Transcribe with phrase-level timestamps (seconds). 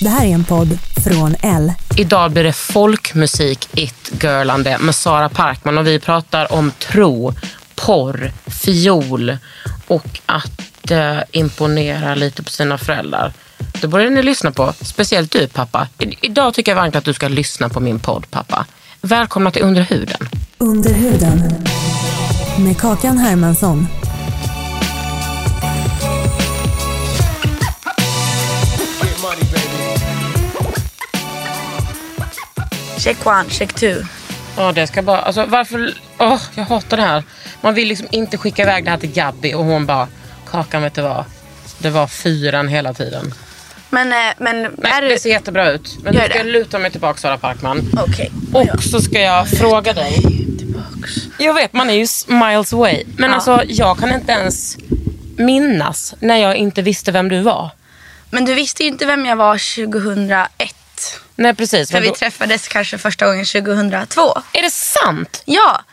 [0.00, 1.72] Det här är en podd från L.
[1.96, 7.34] Idag blir det folkmusik it girlande med Sara Parkman och vi pratar om tro,
[7.74, 9.36] porr, fiol
[9.86, 13.32] och att eh, imponera lite på sina föräldrar.
[13.80, 15.88] Det borde ni lyssna på, speciellt du pappa.
[15.98, 18.66] I- idag tycker jag varmt att du ska lyssna på min podd pappa.
[19.00, 20.28] Välkomna till Under huden.
[20.58, 21.42] Under huden.
[22.58, 23.86] Med Kakan Hermansson.
[33.04, 34.02] Check one, check two.
[34.56, 35.18] Ja, det ska bara...
[35.20, 35.94] Alltså, varför...
[36.18, 37.24] Åh, jag hatar det här.
[37.60, 40.08] Man vill liksom inte skicka iväg det här till Gabby och hon bara...
[40.50, 41.24] Kakan, vet du vad?
[41.78, 43.34] Det var fyran hela tiden.
[43.90, 45.18] Men, eh, men Nej, är det du...
[45.18, 45.98] ser jättebra ut.
[46.02, 46.38] Men Gör nu ska det.
[46.38, 47.90] jag luta mig tillbaka, Sara Parkman.
[48.08, 48.30] Okej.
[48.52, 50.14] Och så ska jag fråga dig.
[50.58, 51.12] Tillbaks.
[51.38, 53.04] Jag vet, man är ju miles away.
[53.16, 53.34] Men Ja.
[53.34, 54.76] alltså, jag kan inte ens
[55.36, 57.70] minnas när jag inte visste vem du var.
[58.30, 60.74] Men du visste ju inte vem jag var 2001.
[61.36, 61.90] Nej, precis.
[61.90, 64.42] För vi då, träffades kanske första gången 2002.
[64.52, 65.42] är det sant?
[65.44, 65.84] Ja.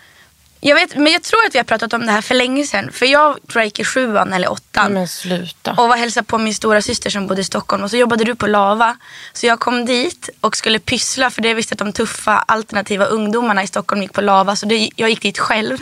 [0.59, 2.91] Jag vet, men jag tror att vi har pratat om det här för länge sedan.
[2.91, 4.93] För jag tror jag gick i sjuan eller åttan.
[4.93, 5.71] Men sluta.
[5.71, 7.83] och var hälsade på min stora syster som bodde i Stockholm.
[7.83, 8.97] Och så jobbade du på Lava.
[9.33, 11.29] Så jag kom dit och skulle pyssla.
[11.29, 14.55] För det visste att de tuffa alternativa ungdomarna i Stockholm gick på Lava.
[14.55, 15.77] Så det, jag gick dit själv.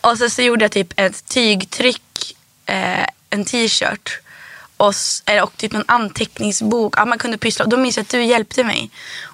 [0.00, 2.36] Och så, så gjorde jag typ ett tygtryck,
[2.66, 4.20] eh, en t-shirt.
[4.76, 6.94] Och, s- eh, och typ en anteckningsbok.
[6.96, 7.64] Ja, man kunde pyssla.
[7.64, 8.90] Då minns jag att du hjälpte mig.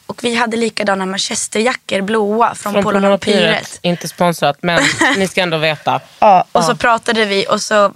[0.06, 3.78] Och vi hade likadana manchesterjackor, blåa, från, Från Polarn och Pyret.
[3.82, 4.82] Inte sponsrat, men
[5.16, 6.00] ni ska ändå veta.
[6.18, 7.92] Ja, och så pratade vi och så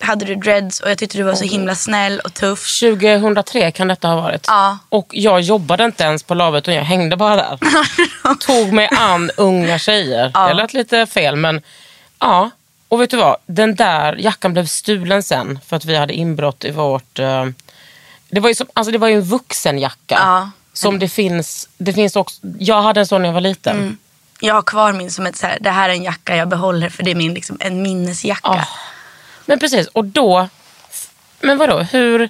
[0.00, 2.80] hade du dreads och jag tyckte du var så himla snäll och tuff.
[2.80, 4.44] 2003 kan detta ha varit.
[4.48, 4.78] Ja.
[4.88, 7.58] Och jag jobbade inte ens på lavet utan jag hängde bara där.
[8.46, 10.30] Tog mig an unga tjejer.
[10.34, 10.48] Ja.
[10.48, 11.62] Det lät lite fel men
[12.20, 12.50] ja.
[12.88, 13.36] Och vet du vad?
[13.46, 17.18] Den där jackan blev stulen sen för att vi hade inbrott i vårt...
[17.18, 17.46] eh,
[18.28, 20.14] det, var ju som, alltså det var ju en vuxenjacka.
[20.20, 20.50] Ja.
[20.72, 22.40] Som det finns, det finns också...
[22.58, 23.76] Jag hade en sån när jag var liten.
[23.76, 23.98] Mm.
[24.40, 26.88] Jag har kvar min som ett så här, det här är en jacka jag behåller
[26.88, 28.48] för det är min liksom, en minnesjacka.
[28.48, 28.68] Ah.
[29.46, 30.48] Men precis, och då...
[31.40, 32.28] Men vadå, hur,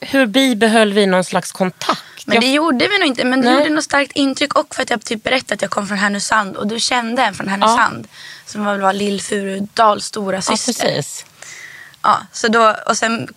[0.00, 2.02] hur bibehöll vi någon slags kontakt?
[2.30, 3.24] Men Jag- det gjorde vi nog inte.
[3.24, 3.58] Men det Nej.
[3.58, 6.56] gjorde något starkt intryck och för att jag typ berättade att jag kom från Härnösand
[6.56, 8.08] och du kände en från Härnösand.
[8.46, 10.72] Som var, var Lill Furudals stora ja, syster.
[10.84, 11.24] precis.
[12.02, 13.28] Ja, så då, och sen,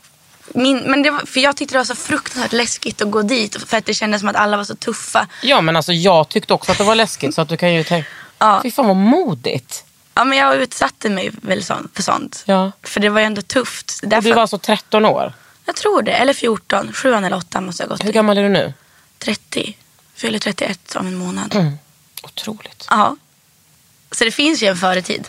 [0.47, 3.69] min, men var, för jag tyckte det var så fruktansvärt läskigt att gå dit.
[3.69, 5.27] För att det kändes som att alla var så tuffa.
[5.41, 7.83] Ja men alltså jag tyckte också att det var läskigt så att du kan ju
[7.83, 8.09] tänka...
[8.39, 8.59] Ja.
[8.63, 9.83] Fy fan vad modigt.
[10.13, 12.43] Ja, men jag utsatte mig väl så, för sånt.
[12.45, 12.71] Ja.
[12.83, 13.99] För det var ju ändå tufft.
[14.03, 15.33] Och Därför, du var alltså 13 år.
[15.65, 16.11] Jag tror det.
[16.11, 16.93] Eller 14.
[16.93, 18.73] 7 eller 8 måste jag ha gått Hur gammal är du nu?
[19.23, 19.77] 30.
[20.15, 21.55] Fyller 31 om en månad.
[21.55, 21.77] Mm.
[22.23, 22.87] Otroligt.
[22.89, 23.15] Ja.
[24.11, 25.27] Så det finns ju en företid.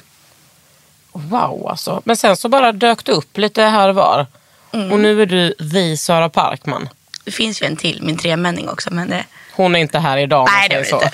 [1.13, 2.03] Wow alltså.
[2.05, 4.27] Men sen så bara dök du upp lite här och var.
[4.73, 4.93] Mm.
[4.93, 6.89] Och nu är du vi Sara Parkman.
[7.25, 8.95] Det finns ju en till, min tremänning också.
[8.95, 9.25] Men det...
[9.53, 11.03] Hon är inte här idag Nej, det är så.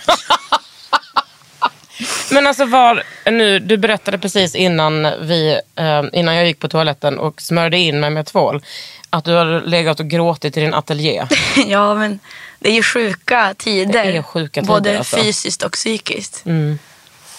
[2.30, 7.18] Men alltså var, nu, du berättade precis innan, vi, eh, innan jag gick på toaletten
[7.18, 8.62] och smörjde in mig med tvål.
[9.10, 11.26] Att du hade legat och gråtit i din ateljé.
[11.66, 12.18] ja, men
[12.60, 14.04] det är ju sjuka tider.
[14.04, 15.16] Det är sjuka tider, Både alltså.
[15.16, 16.42] fysiskt och psykiskt.
[16.46, 16.78] Mm.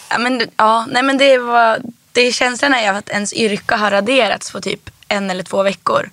[0.10, 1.80] Ja, men, ja, nej, men det var...
[2.12, 6.10] Det känslan är att ens yrke har raderats på typ en eller två veckor.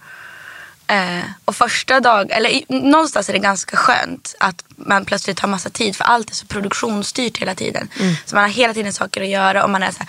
[0.86, 5.70] Eh, och första dag, eller någonstans är det ganska skönt att man plötsligt har massa
[5.70, 7.88] tid för allt är så produktionsstyrt hela tiden.
[8.24, 10.08] Så man har hela tiden saker att göra och man är så här.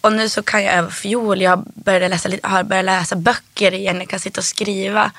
[0.00, 3.96] Och nu så kan jag öva fiol, jag började läsa, har börjat läsa böcker igen,
[3.98, 5.10] jag kan sitta och skriva.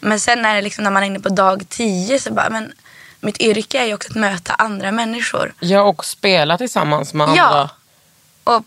[0.00, 2.72] Men sen är det liksom när man är inne på dag tio så bara, men
[3.20, 5.52] mitt yrke är ju också att möta andra människor.
[5.60, 7.42] Ja, och spela tillsammans med andra.
[7.42, 7.68] Ja.
[8.44, 8.64] Och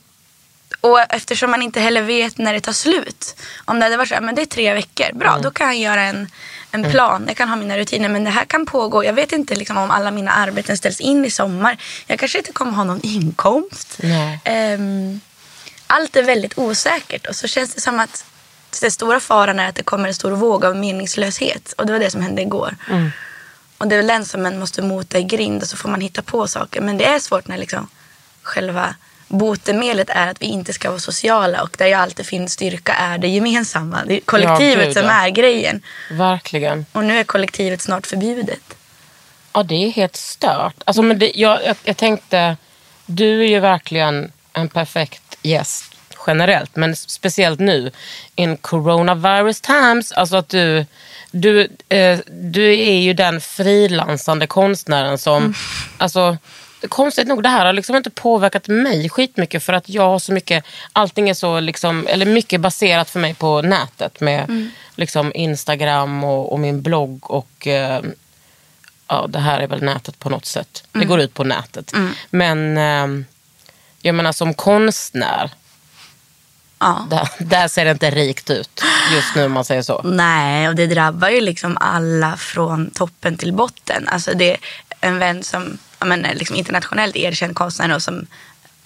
[0.81, 3.35] och eftersom man inte heller vet när det tar slut.
[3.65, 5.41] Om det hade varit så här, men det är tre veckor, bra Mm.
[5.41, 6.27] då kan jag göra en,
[6.71, 7.23] en plan.
[7.27, 8.09] Jag kan ha mina rutiner.
[8.09, 9.03] Men det här kan pågå.
[9.03, 11.77] Jag vet inte liksom, om alla mina arbeten ställs in i sommar.
[12.07, 13.97] Jag kanske inte kommer ha någon inkomst.
[14.03, 14.39] Nej.
[14.43, 15.21] Ehm,
[15.87, 18.25] allt är väldigt osäkert och så känns det som att
[18.81, 21.73] den stora faran är att det kommer en stor våg av meningslöshet.
[21.77, 22.75] Och det var det som hände igår.
[23.77, 26.01] Och det är väl den som man måste mota i grind och så får man
[26.01, 26.81] hitta på saker.
[26.81, 27.87] Men det är svårt när liksom
[28.41, 28.95] själva
[29.27, 33.17] botemedlet är att vi inte ska vara sociala och där ju alltid finns styrka är
[33.17, 34.05] det gemensamma.
[34.05, 35.11] Det är kollektivet gud, som ja.
[35.11, 35.81] är grejen.
[36.11, 36.85] Verkligen.
[36.91, 38.77] Och nu är kollektivet snart förbjudet.
[39.53, 40.75] Ja, det är helt stört.
[40.85, 42.57] Alltså, men det, jag, jag, jag tänkte,
[43.05, 45.83] du är ju verkligen en perfekt gäst
[46.27, 47.91] generellt, men speciellt nu
[48.35, 50.11] in coronavirus times.
[50.11, 50.85] Alltså att du,
[51.31, 55.53] du, eh, du är ju den frilansande konstnären som,
[55.97, 56.37] alltså
[56.89, 60.33] Konstigt nog, det här har liksom inte påverkat mig skitmycket för att jag har så
[60.33, 66.23] mycket, allting är så liksom, eller mycket baserat för mig på nätet med liksom Instagram
[66.23, 68.01] och, och min blogg och eh,
[69.07, 70.83] ja, det här är väl nätet på något sätt.
[70.91, 71.93] Det går ut på nätet.
[72.29, 73.25] Men eh,
[74.07, 75.51] jag menar som konstnär,
[76.79, 77.07] Ja.
[77.09, 78.83] där, där ser det inte rikt ut
[79.13, 80.01] just nu om man säger så.
[80.03, 84.07] Nej, och det drabbar ju liksom alla från toppen till botten.
[84.07, 84.57] Alltså det är
[85.01, 88.27] en vän som jag menar, liksom internationellt erkänd konstnär och som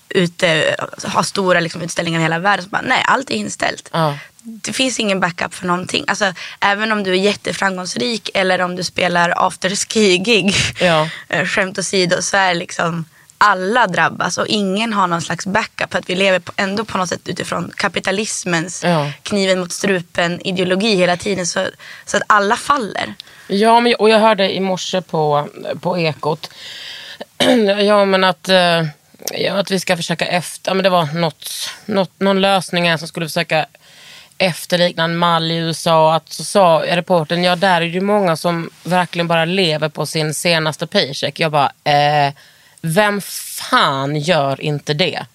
[0.10, 2.64] ute, har stora liksom, utställningar i hela världen.
[2.64, 3.90] Så bara, nej, allt är inställt.
[3.94, 4.18] Ja.
[4.44, 6.06] Det finns ingen backup för någonting.
[6.08, 11.10] Alltså, även om du är jätteframgångsrik eller om du spelar afterski-gig, Ja.
[11.30, 13.06] eh, skämt åsido, så är liksom
[13.44, 15.92] alla drabbas och ingen har någon slags backup.
[15.92, 19.12] För att vi lever ändå på något sätt utifrån kapitalismens Ja.
[19.24, 21.48] kniven mot strupen ideologi hela tiden.
[21.48, 21.66] Så,
[22.06, 23.14] så att alla faller.
[23.48, 25.48] Ja, men, och jag hörde i morse på,
[25.82, 26.50] på Ekot
[27.86, 28.84] ja, men att, eh,
[29.34, 30.70] ja, att vi ska försöka efter...
[30.72, 31.50] Ja, men det var något,
[31.86, 33.66] något, någon lösning här som skulle försöka
[34.38, 36.14] efterlikna en mall i USA.
[36.16, 40.06] Att, så sa reportern, ja där är det ju många som verkligen bara lever på
[40.06, 41.40] sin senaste paycheck.
[41.40, 42.34] Jag bara, eh,
[42.82, 45.26] vem fan gör inte det?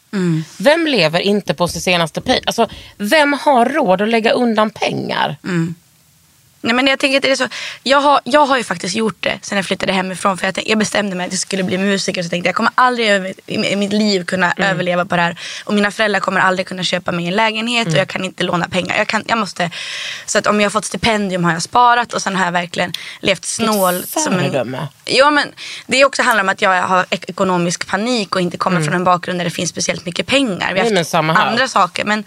[0.58, 2.40] Vem lever inte på sin senaste pay?
[2.46, 5.36] Alltså, vem har råd att lägga undan pengar?
[5.44, 5.74] Mm.
[6.60, 7.48] Nej, men jag, tänker att det är så,
[7.82, 10.38] jag, har, jag har ju faktiskt gjort det sen jag flyttade hemifrån.
[10.38, 12.22] För jag, tänk, jag bestämde mig att jag skulle bli musiker.
[12.22, 15.38] Så tänkte jag, jag kommer aldrig i, mitt liv kunna överleva på det här.
[15.64, 17.86] Och mina föräldrar kommer aldrig kunna köpa mig en lägenhet.
[17.88, 18.96] Och jag kan inte låna pengar.
[18.96, 19.70] Jag, kan, jag måste,
[20.26, 22.12] så att om jag har fått stipendium har jag sparat.
[22.12, 24.08] Och sen har jag verkligen levt snålt.
[24.08, 24.52] som en.
[25.04, 25.48] Ja, men
[25.86, 29.04] det också handlar om att jag har ek- ekonomisk panik och inte kommer från en
[29.04, 30.56] bakgrund där det finns speciellt mycket pengar.
[30.58, 31.14] Vi har Nej, men haft
[31.50, 32.04] andra saker.
[32.04, 32.24] Men,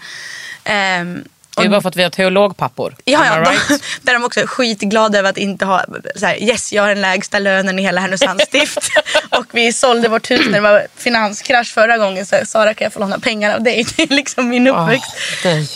[0.64, 1.24] ehm,
[1.60, 2.96] Det är bara för att vi har teologpappor.
[3.04, 3.68] Ja, ja right?
[3.68, 5.84] de, där de också är skitglada över att inte ha,
[6.16, 8.78] så här, yes jag har den lägsta lönen i hela Härnösands stift.
[9.30, 12.92] och vi sålde vårt hus när det var finanskrasch förra gången så Sara kan jag
[12.92, 13.86] få låna pengar av dig?
[13.96, 15.16] Det är liksom min uppväxt.
[15.44, 15.68] Nej.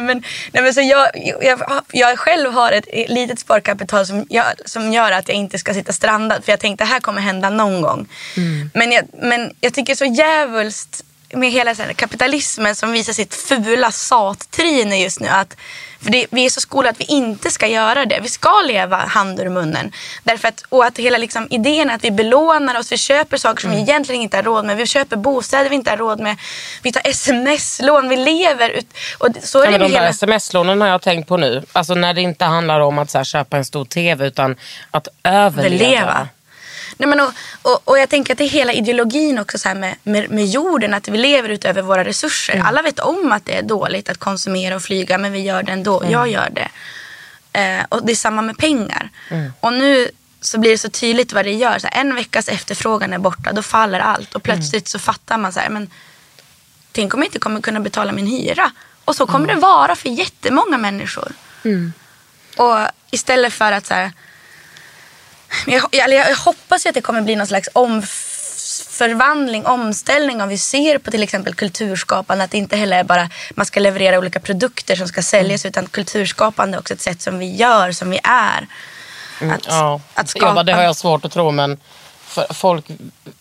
[0.00, 0.22] men,
[0.52, 1.08] nej, men så jag,
[1.42, 1.62] jag,
[1.92, 5.92] jag själv har ett litet sparkapital som, jag, som gör att jag inte ska sitta
[5.92, 6.44] strandad.
[6.44, 8.08] För jag tänkte det här kommer hända någon gång.
[8.74, 13.34] Men, jag, men jag tycker så jävulst med hela så här, kapitalismen som visar sitt
[13.34, 15.28] fula sattryne just nu.
[15.28, 15.56] Att,
[16.00, 18.20] för det, vi är så skolade att vi inte ska göra det.
[18.22, 19.92] Vi ska leva hand ur munnen.
[20.22, 23.70] Därför att, och att hela liksom, idén att vi belånar oss, vi köper saker som
[23.70, 24.76] vi egentligen inte har råd med.
[24.76, 26.36] Vi köper bostäder vi inte har råd med.
[26.82, 28.86] Vi tar sms-lån, vi lever ut.
[29.18, 30.08] Och så är Ja, det de där hela...
[30.08, 31.62] sms-lånen har jag tänkt på nu.
[31.72, 34.56] Alltså när det inte handlar om att så här, köpa en stor tv utan
[34.90, 35.68] att överleva.
[35.68, 36.28] överleva.
[36.96, 37.32] Nej, men och,
[37.62, 40.94] och, och jag tänker att det är hela ideologin också så med, med, med jorden,
[40.94, 42.62] att vi lever utöver våra resurser.
[42.64, 45.72] Alla vet om att det är dåligt att konsumera och flyga, men vi gör det
[45.72, 46.02] ändå.
[46.10, 46.68] Jag gör det.
[47.60, 49.10] Eh, och det är samma med pengar.
[49.60, 51.78] Och nu så blir det så tydligt vad det gör.
[51.78, 54.34] Så här, en veckas efterfrågan är borta, då faller allt.
[54.34, 55.90] Och plötsligt så fattar man så här, men
[56.92, 58.70] tänk om jag inte kommer kunna betala min hyra.
[59.04, 61.32] Och så kommer det vara för jättemånga människor.
[62.56, 62.78] Och
[63.10, 64.12] istället för att så här,
[65.66, 70.58] jag, jag, jag hoppas ju att det kommer bli någon slags omförvandling, omställning om vi
[70.58, 72.44] ser på till exempel kulturskapande.
[72.44, 75.86] Att det inte heller är bara man ska leverera olika produkter som ska säljas utan
[75.86, 78.66] kulturskapande är också ett sätt som vi gör, som vi är.
[79.54, 80.00] Att, Ja.
[80.14, 80.56] att skapa.
[80.56, 81.78] ja, det har jag svårt att tro men
[82.26, 82.84] för, folk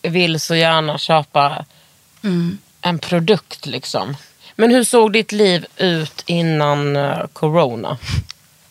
[0.01, 1.65] vill så gärna köpa
[2.23, 2.57] Mm.
[2.81, 4.17] en produkt liksom.
[4.55, 7.97] Men hur såg ditt liv ut innan eh, corona?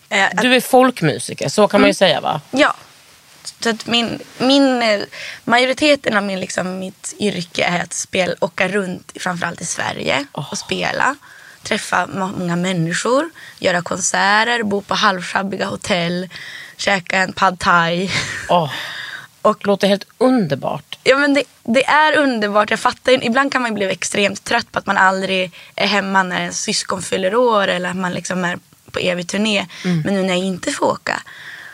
[0.08, 2.40] Eh, Du är folkmusiker, så kan man ju säga va?
[2.50, 2.74] Ja.
[3.60, 5.00] Så att min, min, eh,
[5.44, 10.58] majoriteten av min, liksom, mitt yrke är att spela, åka runt framförallt i Sverige och
[10.58, 11.16] spela.
[11.62, 16.28] Träffa må- många människor, göra konserter, bo på halvschabbiga hotell,
[16.76, 18.10] käka en pad thai.
[18.48, 18.70] Åh,
[19.42, 20.98] Och låter helt underbart.
[21.04, 22.70] Ja, men det, det är underbart.
[22.70, 26.40] Jag fattar Ibland kan man bli extremt trött på att man aldrig är hemma när
[26.40, 28.58] ens syskon fyller år eller att man liksom är
[28.92, 29.66] på evig turné.
[29.84, 30.00] Mm.
[30.04, 31.22] Men nu när jag inte får åka,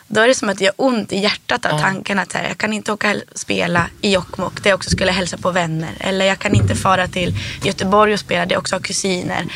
[0.08, 2.58] då är det som att det gör ont i hjärtat av tanken att här, jag
[2.58, 5.90] kan inte åka och spela i Jokkmokk där jag också skulle hälsa på vänner.
[6.00, 9.46] Eller jag kan inte fara till Göteborg och spela där jag också har kusiner.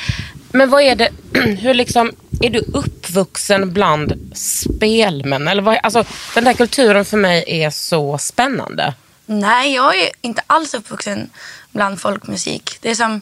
[0.52, 1.10] Men vad är det,
[1.60, 5.48] hur liksom, är du uppvuxen bland spelmän?
[5.48, 6.04] Eller vad, alltså,
[6.34, 8.94] den där kulturen för mig är så spännande.
[9.26, 11.30] Nej, jag är inte alls uppvuxen
[11.70, 12.78] bland folkmusik.
[12.80, 13.20] Det är som,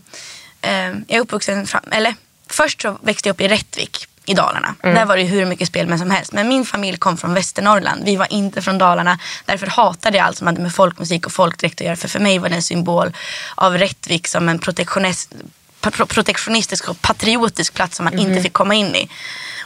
[0.60, 2.14] eh, jag är uppvuxen, fram, eller
[2.46, 4.74] först så växte jag upp i Rättvik i Dalarna.
[4.82, 6.32] Där var det hur mycket spelmän som helst.
[6.32, 8.04] Men min familj kom från Västernorrland.
[8.04, 9.18] Vi var inte från Dalarna.
[9.44, 11.96] Därför hatade jag allt som hade med folkmusik och folkdräkt att göra.
[11.96, 13.12] För för mig var det en symbol
[13.54, 15.32] av Rättvik som en protektionist,
[15.80, 19.08] pro- protektionistisk och patriotisk plats som man inte fick komma in i.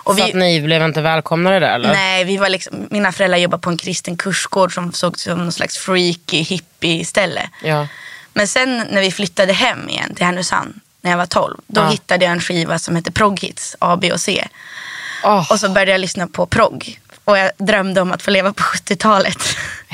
[0.04, 1.92] Och Så att ni blev inte välkomnade där eller?
[1.92, 5.52] Nej, vi var liksom, mina föräldrar jobbade på en kristen kursgård som såg som någon
[5.52, 7.50] slags freaky hippie-ställe.
[7.62, 7.86] Ja.
[8.34, 11.88] Men sen när vi flyttade hem igen till Härnösand när jag var 12, då Ja.
[11.88, 14.48] hittade jag en skiva som heter Progghits A, B och C.
[15.24, 16.98] Oh, Och så började jag lyssna på progg.
[17.24, 19.38] Och jag drömde om att få leva på 70-talet.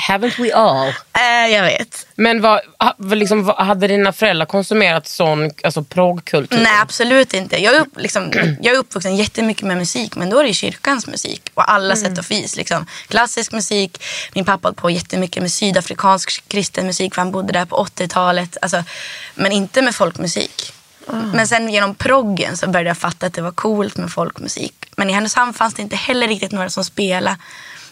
[0.08, 0.88] haven't we all?
[0.88, 2.06] äh, jag vet.
[2.14, 2.60] Men vad,
[2.98, 6.58] liksom, vad, hade dina föräldrar konsumerat sån alltså, proggkultur?
[6.58, 7.62] Nej, absolut inte.
[7.62, 11.06] Jag är, upp, liksom, jag är uppvuxen jättemycket med musik, men då är det kyrkans
[11.06, 11.42] musik.
[11.54, 12.56] Och alla sätt och vis.
[12.56, 12.86] Liksom.
[13.08, 14.04] Klassisk musik.
[14.34, 18.56] Min pappa höll på jättemycket med sydafrikansk kristen musik, för han bodde där på 80-talet.
[18.62, 18.84] Alltså,
[19.34, 20.72] men inte med folkmusik.
[21.12, 24.86] Men sen genom proggen så började jag fatta att det var coolt med folkmusik.
[24.96, 27.36] Men i Härnösand fanns det inte heller riktigt några som spelade.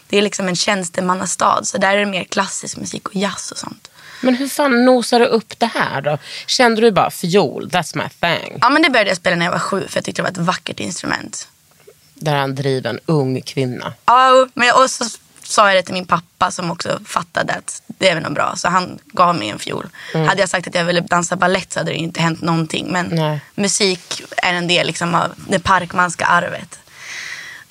[0.07, 3.57] Det är liksom en tjänstemannastad, så där är det mer klassisk musik och jazz och
[3.57, 3.91] sånt.
[4.21, 6.17] Men hur fan nosade du upp det här då?
[6.47, 8.57] Kände du bara fiol, that's my thing?
[8.61, 10.31] Ja, men det började jag spela när jag var sju, för jag tyckte det var
[10.31, 11.47] ett vackert instrument.
[12.13, 13.93] Där är en driven ung kvinna.
[14.05, 15.05] Ja, men och så
[15.47, 18.53] sa jag det till min pappa som också fattade att det är väl något bra.
[18.55, 19.87] Så han gav mig en fiol.
[20.13, 22.87] Hade jag sagt att jag ville dansa ballett så hade det inte hänt någonting.
[22.91, 23.39] Men Nej.
[23.55, 26.79] musik är en del liksom av det parkmanska arvet.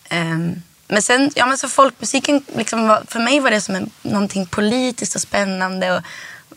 [0.08, 3.90] Ehm, men sen, ja men så folkmusiken, liksom var, för mig var det som en,
[4.02, 5.96] någonting politiskt och spännande.
[5.96, 6.02] Och,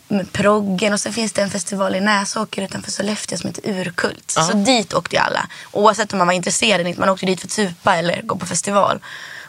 [0.08, 4.30] med proggen och så finns det en festival i Näsåker utanför Sollefteå som heter Urkult.
[4.30, 5.48] Så dit åkte ju alla.
[5.72, 7.00] Oavsett om man var intresserad eller inte.
[7.00, 9.00] Man åkte dit för att supa eller gå på festival.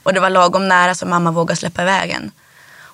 [0.04, 2.32] Och det var lagom nära så mamma vågade släppa iväg en.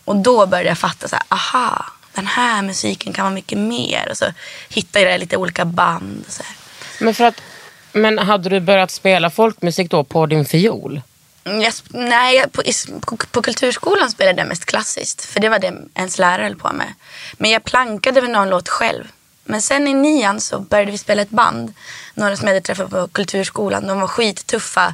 [0.05, 4.07] Och då började jag fatta så här, aha, den här musiken kan vara mycket mer.
[4.11, 4.25] Och så
[4.69, 6.25] hittade jag lite olika band.
[6.27, 6.55] Så här.
[6.99, 7.41] Men, för att,
[7.91, 11.01] men hade du börjat spela folkmusik då på din fiol?
[11.43, 12.63] Mm, Jag, nej, på,
[13.01, 15.25] på, på kulturskolan spelade jag mest klassiskt.
[15.25, 16.93] För det var det ens lärare höll på med.
[17.37, 19.03] Men jag plankade väl någon låt själv.
[19.47, 21.73] Men sen i nian så började vi spela ett band.
[22.13, 23.87] Några som jag hade träffat på kulturskolan.
[23.87, 24.93] De var skittuffa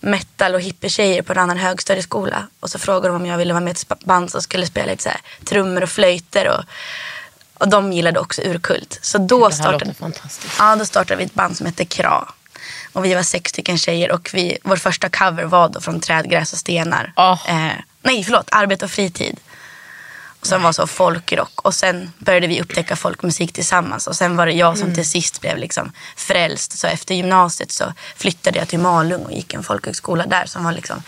[0.00, 2.48] metal och hippietjejer på en annan högstadieskola.
[2.60, 4.90] Och så frågade de om jag ville vara med i ett band som skulle spela
[4.90, 6.48] lite så här, trummor och flöjter.
[6.48, 6.64] Och,
[7.58, 8.98] och de gillade också urkult.
[9.02, 9.94] Så då startade.
[10.58, 12.34] Ja, då startade vi ett band som hette Kra.
[12.92, 16.30] Och vi var sex stycken tjejer och vi, vår första cover var då från Träd,
[16.30, 17.12] gräs och stenar.
[17.16, 17.40] Åh.
[17.48, 18.48] Eh, nej, förlåt.
[18.50, 19.40] Arbete och fritid.
[20.48, 21.60] Som var så folkrock.
[21.62, 24.06] Och sen började vi upptäcka folkmusik tillsammans.
[24.06, 26.78] Och sen var det jag som till sist blev liksom frälst.
[26.78, 27.84] Så efter gymnasiet så
[28.16, 31.02] flyttade jag till Malung och gick en folkhögskola där som var liksom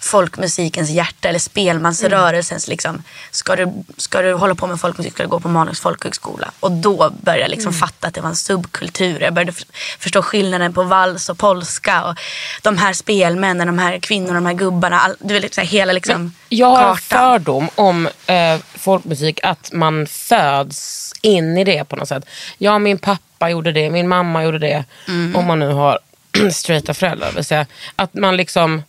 [0.00, 1.28] folkmusikens hjärta.
[1.28, 3.02] Eller spelmansrörelsens liksom.
[3.30, 6.50] Ska du, ska du hålla på med folkmusik ska du gå på Malungs folkhögskola.
[6.60, 9.20] Och då började jag liksom fatta att det var en subkultur.
[9.20, 9.52] Jag började
[9.98, 12.04] förstå skillnaden på vals och polska.
[12.04, 12.16] Och
[12.62, 15.00] de här spelmännen, de här kvinnorna, de här gubbarna.
[15.00, 17.18] All, du vet, så här, hela liksom Jag har en kartan.
[17.18, 22.24] fördom om eh, folkmusik att man föds in i det på något sätt.
[22.58, 24.84] Ja, min pappa gjorde det, min mamma gjorde det.
[25.08, 25.36] Mm.
[25.36, 25.98] Om man nu har
[26.52, 27.32] straighta föräldrar.
[27.32, 27.66] Vill säga.
[27.96, 28.82] Att man liksom...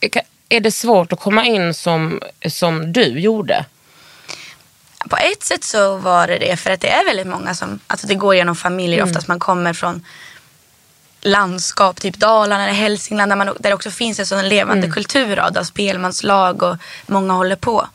[0.00, 3.64] eh, Är det svårt att komma in som, som du gjorde?
[5.10, 6.56] På ett sätt så var det det.
[6.56, 9.02] För att det är väldigt många som, alltså det går genom familjer.
[9.04, 10.04] Oftast man kommer från
[11.20, 13.30] landskap, typ Dalarna eller Hälsingland.
[13.32, 16.76] Där, man, där det också finns en sån levande kultur av det, av spelmanslag och
[17.06, 17.86] många håller på.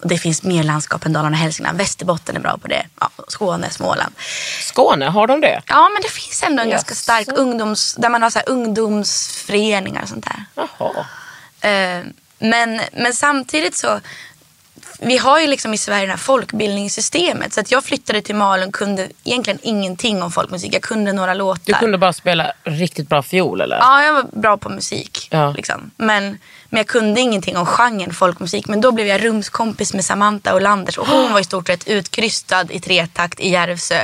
[0.00, 1.78] Och det finns mer landskap än Dalarna och Hälsingland.
[1.78, 2.86] Västerbotten är bra på det.
[3.00, 4.14] Ja, Skåne, Småland.
[4.60, 5.62] Skåne, har de det?
[5.66, 7.02] Ja, men det finns ändå en ganska Jaså.
[7.02, 7.94] stark ungdoms...
[7.94, 10.44] Där man har så ungdomsföreningar och sånt där.
[10.78, 11.06] Jaha.
[11.70, 12.04] Eh,
[12.38, 14.00] men, men samtidigt så,
[15.00, 17.52] vi har ju liksom i Sverige det här folkbildningssystemet.
[17.52, 20.74] Så att jag flyttade till Malung kunde egentligen ingenting om folkmusik.
[20.74, 21.62] Jag kunde några låtar.
[21.64, 23.76] Du kunde bara spela riktigt bra fiol eller?
[23.76, 25.28] Ja, jag var bra på musik.
[25.30, 25.52] Ja.
[25.56, 25.90] Liksom.
[25.96, 28.68] Men, men jag kunde ingenting om genren folkmusik.
[28.68, 30.98] Men då blev jag rumskompis med Samantha Olanders.
[30.98, 34.00] Och hon var i stort sett utkrystad i tretakt i Järvsö.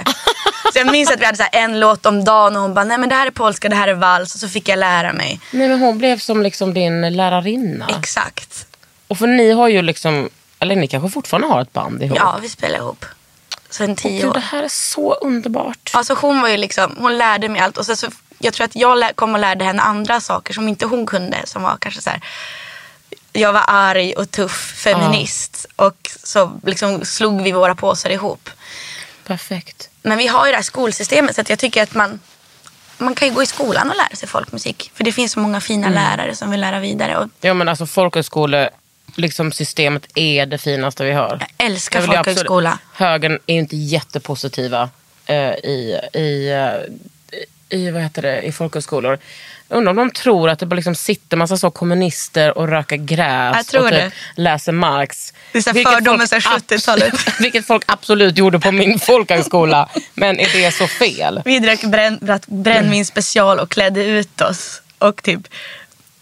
[0.72, 2.98] Så jag minns att vi hade så en låt om dagen och hon bara, nej
[2.98, 4.34] men det här är polska, det här är vals.
[4.34, 5.40] Och så fick jag lära mig.
[5.50, 7.90] Nej, men hon blev som liksom din lärarinna.
[7.98, 8.66] Exakt.
[9.08, 10.30] Och för ni har ju liksom,
[10.62, 12.18] eller ni kanske fortfarande har ett band ihop?
[12.18, 13.04] Ja, vi spelar ihop.
[13.70, 14.34] Sen tio Gud, år.
[14.34, 15.90] det här är så underbart.
[15.94, 17.76] Alltså hon var ju liksom, hon lärde mig allt.
[17.78, 18.06] Och sen så,
[18.38, 21.38] jag tror att jag lär, kom och lärde henne andra saker som inte hon kunde.
[21.44, 22.20] Som var kanske så här,
[23.32, 25.66] jag var arg och tuff feminist.
[25.76, 28.50] Och så liksom slog vi våra påsar ihop.
[29.26, 29.88] Perfekt.
[30.02, 32.20] Men vi har ju det här skolsystemet så att jag tycker att man,
[32.98, 34.90] man kan ju gå i skolan och lära sig folkmusik.
[34.94, 35.94] För det finns så många fina Mm.
[36.04, 37.18] lärare som vill lära vidare.
[37.18, 38.70] Och Ja men alltså folkhögskole,
[39.16, 41.46] liksom systemet är det finaste vi har.
[41.58, 42.78] jag älskar Jag ju absolut- folkhögskola.
[42.94, 44.90] Högern är ju inte jättepositiva
[45.26, 49.18] eh, i, i, eh, i, vad heter det, i folkhögskolor.
[49.68, 53.74] Undrar om de tror att det bara liksom sitter massa så kommunister och röker gräs
[53.74, 55.32] och typ läser Marx.
[55.52, 57.12] Det är så folk sedan 70-talet.
[57.14, 59.88] abs- Vilket folk absolut gjorde på min folkhögskola.
[60.14, 61.42] Men är det så fel?
[61.44, 61.80] Vi drack
[62.20, 64.82] drack brännvin special och klädde ut oss.
[64.98, 65.40] Och typ,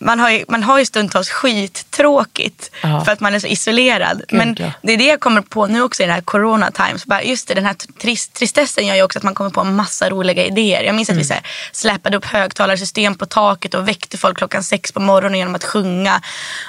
[0.00, 3.04] man, har ju, man har ju stundtals skittråkigt Ja.
[3.04, 4.22] för att man är så isolerad.
[4.30, 4.72] Men ja.
[4.82, 7.06] det är det jag kommer på nu också i den här corona times.
[7.06, 9.76] Bara, just det, den här trist, tristessen gör ju också att man kommer på en
[9.76, 10.82] massa roliga idéer.
[10.82, 11.22] Jag minns att Mm.
[11.22, 11.42] vi så här,
[11.72, 16.22] släpade upp högtalarsystem på taket och väckte folk klockan sex på morgonen genom att sjunga.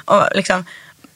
[0.06, 0.66] Och liksom,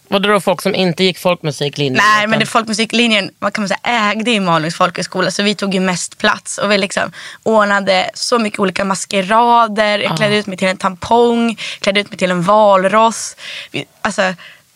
[0.08, 2.02] Var det då folk som inte gick folkmusiklinjen?
[2.16, 5.74] Nej, men det folkmusiklinjen vad kan man säga, ägde ju Malungs folkhögskola så vi tog
[5.74, 6.58] ju mest plats.
[6.58, 7.12] Och vi liksom
[7.44, 10.00] ordnade så mycket olika maskerader.
[10.00, 13.36] Jag klädde ut mig till en tampong, klädde ut mig till en valross.
[13.72, 14.34] Vi, alltså,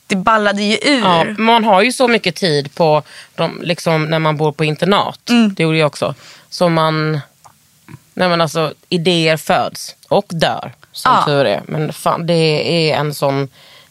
[0.07, 0.99] det ballade ju ur.
[1.01, 3.03] Ja, man har ju så mycket tid på
[3.35, 5.29] de, liksom, när man bor på internat.
[5.29, 5.53] Mm.
[5.53, 6.15] Det gjorde jag också.
[6.49, 7.19] Så man...
[8.13, 11.25] Nej, men alltså, idéer föds och dör, som Ja.
[11.25, 11.61] tur är.
[11.65, 12.33] Men fan, det
[12.91, 13.47] är en sån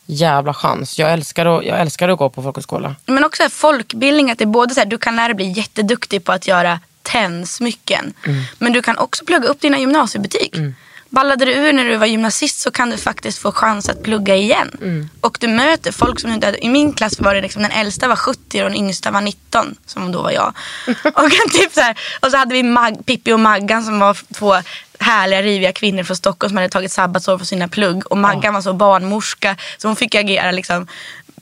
[0.08, 0.98] jävla chans.
[0.98, 2.94] Jag älskar att, jag älskar att gå på folkhögskola.
[3.06, 6.24] Men också folkbildning, att det är både så här, du kan lära dig bli jätteduktig
[6.24, 8.12] på att göra tennsmycken.
[8.58, 10.74] Men du kan också plugga upp dina gymnasiebetyg.
[11.10, 14.36] Ballade du ur när du var gymnasist så kan du faktiskt få chans att plugga
[14.36, 15.08] igen.
[15.20, 16.64] Och du möter folk som du inte hade.
[16.64, 19.74] I min klass var det liksom den äldsta var 70 och den yngsta var 19,
[19.86, 20.52] som då var jag.
[21.14, 24.54] och, typ så här, och så hade vi Mag, Pippi och Maggan som var två
[25.00, 28.06] härliga riviga kvinnor från Stockholm som hade tagit sabbatsår för sina plugg.
[28.06, 30.86] Och Maggan var så barnmorska så hon fick agera liksom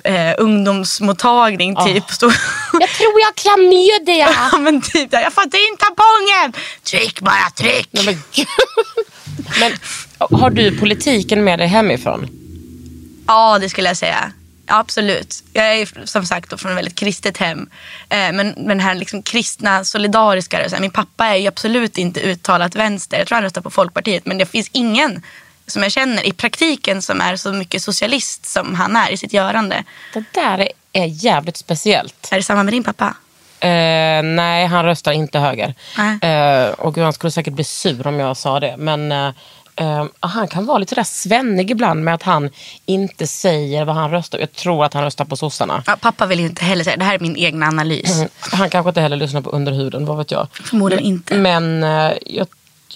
[0.05, 2.11] eh, ungdomsmottagning typ.
[2.11, 2.33] Stod-
[2.81, 4.29] Jag tror jag har klamydia!
[4.53, 6.63] Ja men typ jag får ta in tampongen!
[6.83, 7.89] Tryck bara, tryck!
[7.93, 8.17] Nej, men,
[9.61, 9.73] men
[10.41, 12.29] har du politiken med dig hemifrån?
[13.27, 14.33] Ja det skulle jag säga.
[14.67, 15.45] Absolut.
[15.53, 17.71] Jag är som sagt då från ett väldigt kristet hem.
[18.09, 20.71] Eh, men, men den här liksom kristna solidariska.
[20.71, 23.19] Så min pappa är ju absolut inte uttalat vänster.
[23.19, 24.27] Jag tror han röstar på Folkpartiet.
[24.27, 25.23] Men det finns ingen
[25.67, 29.33] som jag känner i praktiken som är så mycket socialist som han är i sitt
[29.33, 29.85] görande.
[30.15, 32.29] Det där är, jävligt speciellt.
[32.33, 33.15] Är det samma med din pappa?
[33.61, 35.75] Eh, nej, han röstar inte höger.
[35.99, 36.31] Nej.
[36.31, 38.77] Eh, och han skulle säkert bli sur om jag sa det.
[38.77, 39.13] Men
[39.77, 42.51] eh, han kan vara lite där svennig ibland med att han
[42.87, 44.39] inte säger vad han röstar.
[44.39, 45.83] Jag tror att han röstar på sossarna.
[45.87, 47.05] Ja, pappa vill inte heller säga det.
[47.05, 48.17] här är min egna analys.
[48.17, 50.49] Mm, Han kanske inte heller lyssnar på Underhuden, vad vet jag.
[50.65, 51.35] Förmodligen inte.
[51.37, 52.47] Men eh, jag,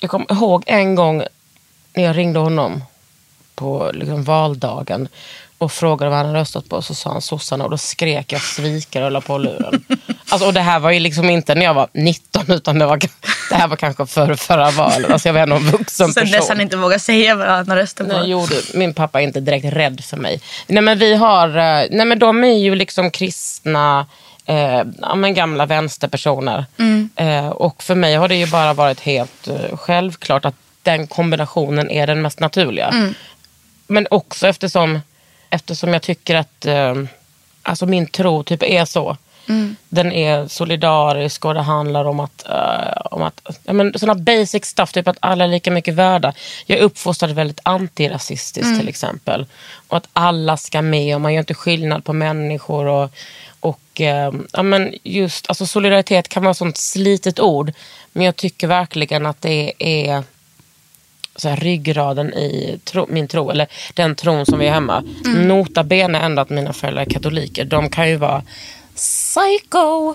[0.00, 1.22] jag kommer ihåg en gång
[1.94, 2.82] när jag ringde honom
[3.54, 5.08] på liksom, valdagen
[5.60, 6.82] och frågade vad han hade röstat på.
[6.82, 9.84] Så sa han sossarna och då skrek jag svikare och la på luren.
[10.28, 12.96] Alltså, och det här var ju liksom inte när jag var 19 utan det, var,
[13.50, 15.10] det här var kanske för förra valet.
[15.10, 16.40] Alltså, jag var ändå en vuxen Sen person.
[16.40, 18.12] dess han inte vågar säga vad han röstat på.
[18.18, 20.40] Nej, jo, min pappa är inte direkt rädd för mig.
[20.66, 24.06] Nej men vi har, eh, nej men de är ju liksom kristna,
[24.46, 26.64] eh, ja, men gamla vänsterpersoner.
[27.16, 31.90] Eh, och för mig har det ju bara varit helt eh, självklart att den kombinationen
[31.90, 33.14] är den mest naturliga.
[33.86, 35.00] Men också eftersom,
[35.50, 36.94] eftersom jag tycker att eh,
[37.62, 39.16] alltså min tro typ är så.
[39.88, 44.64] Den är solidarisk och det handlar om att, eh, om att ja, men såna basic
[44.64, 46.32] stuff, typ att alla är lika mycket värda.
[46.66, 49.46] Jag är uppfostrad väldigt antirasistiskt till exempel.
[49.88, 52.86] Och att alla ska med och man gör inte skillnad på människor.
[52.86, 53.10] Och,
[53.60, 57.72] och eh, ja, men just, alltså solidaritet kan vara ett sånt slitet ord.
[58.12, 60.24] Men jag tycker verkligen att det är
[61.40, 65.02] så här, ryggraden i tro, min tro, eller den tron som vi är hemma.
[65.24, 67.64] Nota bene ändå att mina föräldrar är katoliker.
[67.64, 68.42] De kan ju vara
[68.96, 70.14] psycho.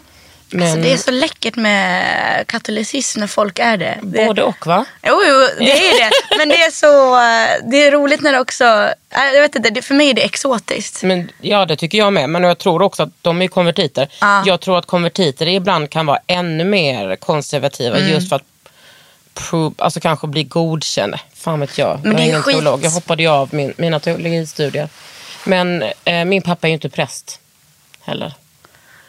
[0.50, 3.98] Men Alltså, det är så läckert med katolicism när folk är det.
[4.04, 4.86] det både och va?
[5.04, 6.38] Jo, jo, det är det.
[6.38, 7.16] Men det är så
[7.72, 8.64] det är roligt när det också...
[9.10, 11.04] äh, Jag vet inte, för mig är det exotiskt.
[11.04, 12.30] Men, ja det tycker jag med.
[12.30, 14.08] Men jag tror också att de är konvertiter.
[14.22, 14.44] Ja.
[14.46, 18.10] Jag tror att konvertiter ibland kan vara ännu mer konservativa Mm.
[18.10, 18.44] just för att
[19.78, 21.16] alltså kanske bli godkänd.
[21.34, 22.00] Fan vet jag.
[22.04, 22.56] Men jag är ingen skit.
[22.56, 22.84] teolog.
[22.84, 24.90] Jag hoppade ju av min, mina teologistudier.
[25.46, 27.40] Men eh, min pappa är ju inte präst
[28.02, 28.34] heller.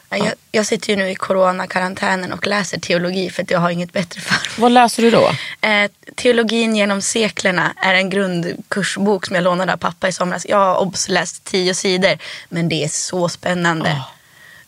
[0.08, 3.70] Ja, Jag, jag sitter ju nu i coronakarantänen och läser teologi för att jag har
[3.70, 5.30] inget bättre för Vad läser du då?
[5.68, 10.46] Eh, Teologin genom seklerna är en grundkursbok som jag lånade av pappa i somras.
[10.48, 14.02] Jag har obs läst tio sidor, men det är så spännande.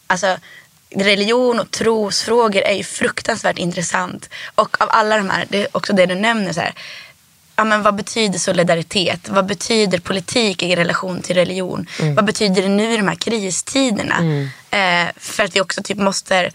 [0.06, 0.36] Alltså,
[0.90, 4.30] religion och trosfrågor är ju fruktansvärt intressant.
[4.54, 6.74] Och av alla de här, det är också det du nämner, så här,
[7.56, 9.28] ja, men vad betyder solidaritet?
[9.28, 11.86] Vad betyder politik i relation till religion?
[12.16, 14.48] Vad betyder det nu i de här kristiderna?
[14.70, 16.50] Eh, för att vi också typ måste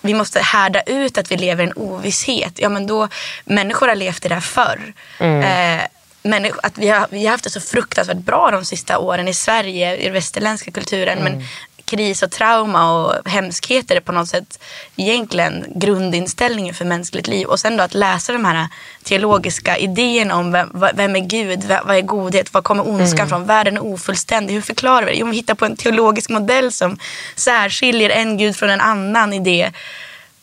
[0.00, 2.52] vi måste härda ut att vi lever i en ovisshet.
[2.56, 3.08] Ja, men då,
[3.44, 4.92] människor har levt i det här förr.
[5.18, 5.82] Eh,
[6.22, 9.34] men att vi, har, vi har haft det så fruktansvärt bra de sista åren i
[9.34, 11.18] Sverige, i den västerländska kulturen.
[11.24, 11.44] Men
[11.88, 14.58] kris och trauma och hemskheter är på något sätt
[14.96, 17.46] egentligen grundinställningen för mänskligt liv.
[17.46, 18.68] Och sen då att läsa de här
[19.02, 23.76] teologiska idéerna om vem, vem är Gud, vad är godhet, var kommer ondskan från, världen
[23.76, 25.18] är ofullständig, hur förklarar vi det?
[25.18, 26.98] Jo, vi hittar på en teologisk modell som
[27.36, 29.72] särskiljer en Gud från en annan idé.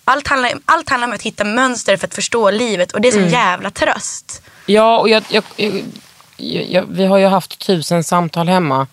[0.05, 3.12] Allt handlar, allt handlar om att hitta mönster för att förstå livet och det är
[3.12, 4.41] sån jävla tröst.
[4.65, 5.84] Ja, och jag, jag, jag,
[6.69, 8.88] jag, vi har ju haft tusen samtal hemma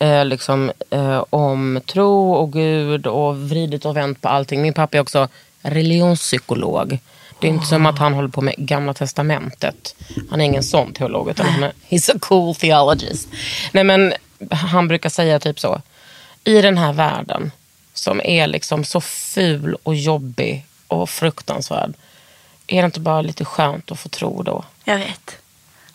[0.00, 4.62] eh, liksom, eh, om tro och Gud och vridit och vänt på allting.
[4.62, 5.28] Min pappa är också
[5.62, 6.98] religionspsykolog.
[7.40, 9.94] Det är inte som att han håller på med Gamla Testamentet.
[10.30, 13.28] Han är ingen sån teolog, utan han är, he's a cool theologist.
[13.72, 14.12] Nej, men
[14.50, 15.80] han brukar säga typ så.
[16.44, 17.52] I den här världen
[17.94, 21.92] som är liksom så ful och jobbig och fruktansvärd.
[22.66, 24.64] Är det inte bara lite skönt att få tro då?
[24.84, 25.39] Jag vet.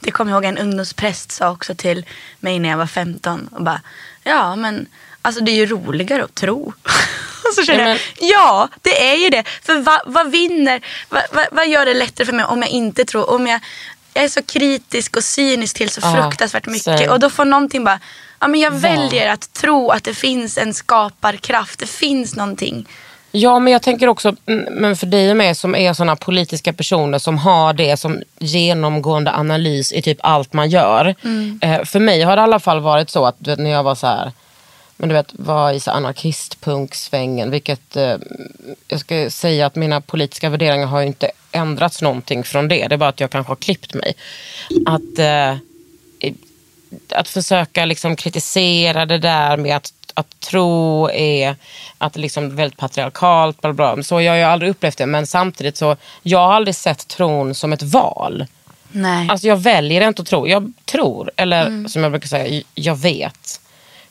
[0.06, 2.06] Det kommer jag ihåg en ungdomspräst sa också till
[2.40, 3.48] mig när jag var 15.
[3.52, 3.82] Och bara,
[4.24, 4.86] ja men
[5.22, 6.74] alltså det är ju roligare att tro.
[7.48, 9.44] och så känner Ja, jag, ja det är ju det.
[9.64, 13.06] För vad, vad vinner, vad, vad, vad gör det lättare för mig om jag inte
[13.06, 13.30] tror?
[13.30, 13.60] Om jag,
[14.14, 16.84] jag är så kritisk och cynisk till så Ja, fruktansvärt mycket.
[16.84, 17.08] same.
[17.10, 18.00] Och då får någonting bara,
[18.40, 18.78] ja men jag Ja.
[18.78, 21.80] väljer att tro att det finns en skaparkraft.
[21.80, 22.88] Det finns någonting.
[23.38, 26.74] Ja, men jag tänker också, mm, men för dig och mig som är såna politiska
[26.74, 31.16] personer som har det som genomgående analys i typ allt man gör.
[31.62, 33.84] Eh, för mig har det i alla fall varit så att du vet, när jag
[33.84, 34.32] var så här,
[34.98, 38.16] men du vet, var i så anarkistpunksvängen, vilket eh,
[38.88, 42.88] jag ska säga att mina politiska värderingar har ju inte ändrats någonting från det.
[42.88, 44.16] Det är bara att jag kanske har klippt mig.
[44.86, 45.58] Att, eh,
[47.10, 51.56] att försöka liksom kritisera det där med att, att tro är
[51.98, 53.62] att liksom väldigt patriarkalt.
[53.62, 54.04] Bla bla.
[54.04, 55.06] Så jag har ju aldrig upplevt det.
[55.06, 58.46] Men samtidigt så, jag har aldrig sett tron som ett val.
[58.92, 59.30] Nej.
[59.30, 60.48] Alltså jag väljer inte att tro.
[60.48, 63.62] Jag tror, eller som jag brukar säga, jag vet.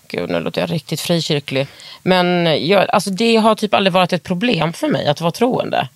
[0.08, 1.66] Gud, nu låter jag riktigt frikyrklig.
[2.02, 5.88] Men jag, alltså det har typ aldrig varit ett problem för mig att vara troende.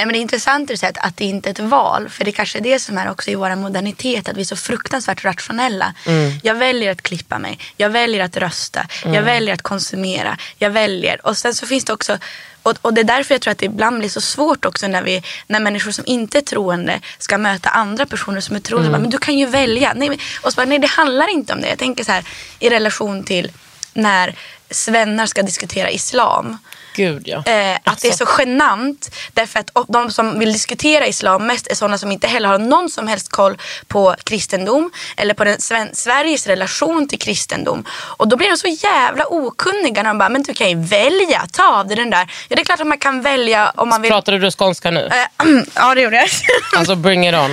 [0.00, 2.08] Nej, men det är intressant att säga att, det inte är ett val.
[2.08, 4.28] För det kanske är det som är också i vår modernitet.
[4.28, 5.94] Att vi är så fruktansvärt rationella.
[6.42, 7.58] Jag väljer att klippa mig.
[7.76, 8.86] Jag väljer att rösta.
[9.04, 10.36] Jag väljer att konsumera.
[10.58, 11.26] Jag väljer.
[11.26, 12.18] Och sen så finns det också
[12.62, 15.02] och, och det är därför jag tror att det ibland blir så svårt också när,
[15.02, 18.90] vi, när människor som inte är troende ska möta andra personer som är troende.
[18.90, 19.92] Bara, Men du kan ju välja.
[19.96, 21.68] Nej, och så bara, nej, det handlar inte om det.
[21.68, 22.24] Jag tänker så här
[22.58, 23.52] i relation till
[23.94, 24.34] när
[24.70, 26.58] svennar ska diskutera islam.
[26.94, 27.36] Gud ja.
[27.46, 29.16] Eh, att det är så genant.
[29.32, 32.90] Därför att de som vill diskutera islam mest är sådana som inte heller har någon
[32.90, 34.90] som helst koll på kristendom.
[35.16, 35.60] Eller på den,
[35.92, 37.84] Sveriges relation till kristendom.
[37.90, 41.46] Och då blir de så jävla okunniga när de bara, men du kan ju välja,
[41.52, 42.32] ta av dig den där.
[42.48, 44.10] Ja det är klart att man kan välja om man vill.
[44.10, 45.08] Pratade du skånska nu?
[45.12, 46.28] Eh, ja det gjorde jag.
[46.76, 47.50] Alltså bring it on.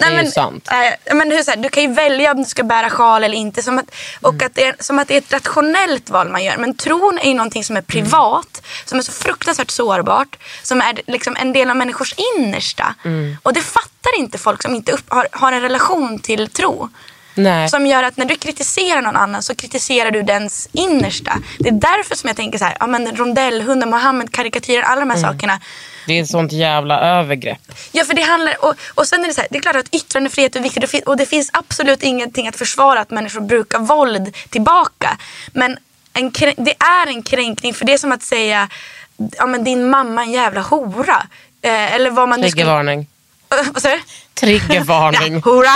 [0.00, 0.68] Det är Nej, ju sant.
[1.08, 3.36] eh, men hur, så här, du kan ju välja om du ska bära sjal eller
[3.36, 3.62] inte.
[3.62, 4.46] Som att, och Mm.
[4.46, 6.56] att det är, som att det är ett rationellt val man gör.
[6.56, 8.62] Men tron är ju någonting som är privat.
[8.84, 10.36] Som är så fruktansvärt sårbart.
[10.62, 12.94] Som är liksom en del av människors innersta.
[13.04, 13.36] Mm.
[13.42, 16.88] Och det fattar inte folk som inte upp, har, har en relation till tro.
[17.34, 17.68] Nej.
[17.68, 21.38] Som gör att när du kritiserar någon annan så kritiserar du dens innersta.
[21.58, 25.18] Det är därför som jag tänker så här, ja men rondellhunden, Mohammed-karikatyren, alla de här
[25.18, 25.30] Mm.
[25.32, 25.60] sakerna.
[26.06, 27.58] Det är ett sånt jävla övergrepp.
[27.92, 28.64] Ja, för det handlar...
[28.64, 31.16] Och, och sen är det så här, det är klart att yttrandefrihet är viktigt och
[31.16, 35.18] det finns absolut ingenting att försvara att människor brukar våld tillbaka.
[35.52, 35.76] Men
[36.12, 38.68] en, det är en kränkning för det är som att säga,
[39.16, 41.26] ja men din mamma är en jävla hora.
[41.62, 42.40] Eh, eller vad man.
[42.42, 43.06] Triggervarning.
[43.72, 44.00] vad sa du?
[44.34, 45.34] Triggervarning.
[45.44, 45.70] Ja, hora.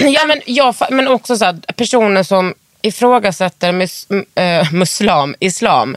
[0.00, 0.40] Ja, men,
[0.72, 5.96] fa- men också så här, personer som ifrågasätter mus, m- eh, muslam, islam.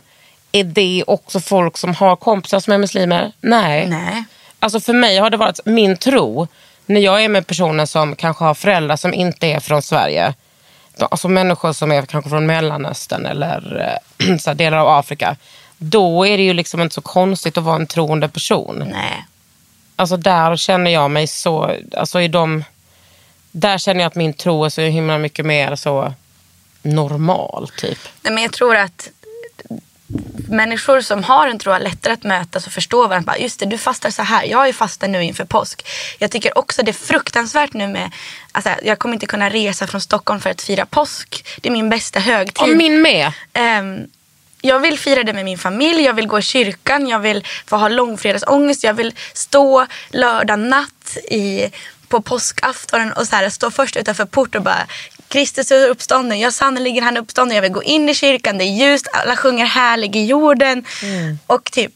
[0.56, 3.32] Är det också folk som har kompisar som är muslimer?
[3.42, 3.88] Nej.
[3.88, 4.24] Nej.
[4.60, 6.48] Alltså för mig har det varit min tro,
[6.86, 10.34] när jag är med personer som kanske har föräldrar som inte är från Sverige.
[11.00, 13.90] Alltså människor som är kanske från Mellanöstern eller
[14.20, 15.36] eh, så delar av Afrika.
[15.78, 18.84] Då är det ju liksom inte så konstigt att vara en troende person.
[18.92, 19.26] Nej.
[19.96, 22.64] Alltså där känner jag mig så, alltså i de,
[23.52, 26.14] där känner jag att min tro är så himla mycket mer så
[26.82, 28.00] normal typ.
[28.22, 29.10] Nej, men jag tror att
[30.50, 33.26] människor som har en tro har lättare att mötas och förstå varandra.
[33.26, 34.44] Bara, Just det, du fastar så här.
[34.44, 35.88] Jag ju fastat nu inför påsk.
[36.20, 38.12] Jag tycker också det är fruktansvärt nu med...
[38.52, 41.46] Alltså, jag kommer inte kunna resa från Stockholm för att fira påsk.
[41.62, 42.70] Det är min bästa högtid.
[42.70, 43.32] Och min med.
[43.54, 44.08] Ehm,
[44.62, 47.78] jag vill fira det med min familj, jag vill gå i kyrkan, jag vill få
[47.78, 51.72] ha långfredagsångest, jag vill stå lördag natt i,
[52.08, 54.88] på påskaftonen och så här, stå först utanför port och bara
[55.34, 58.64] Kristus är uppstånden, jag sannerligen han är uppstånden, jag vill gå in i kyrkan, det
[58.64, 60.86] är ljust, alla sjunger härlig i jorden.
[61.48, 61.92] Och typ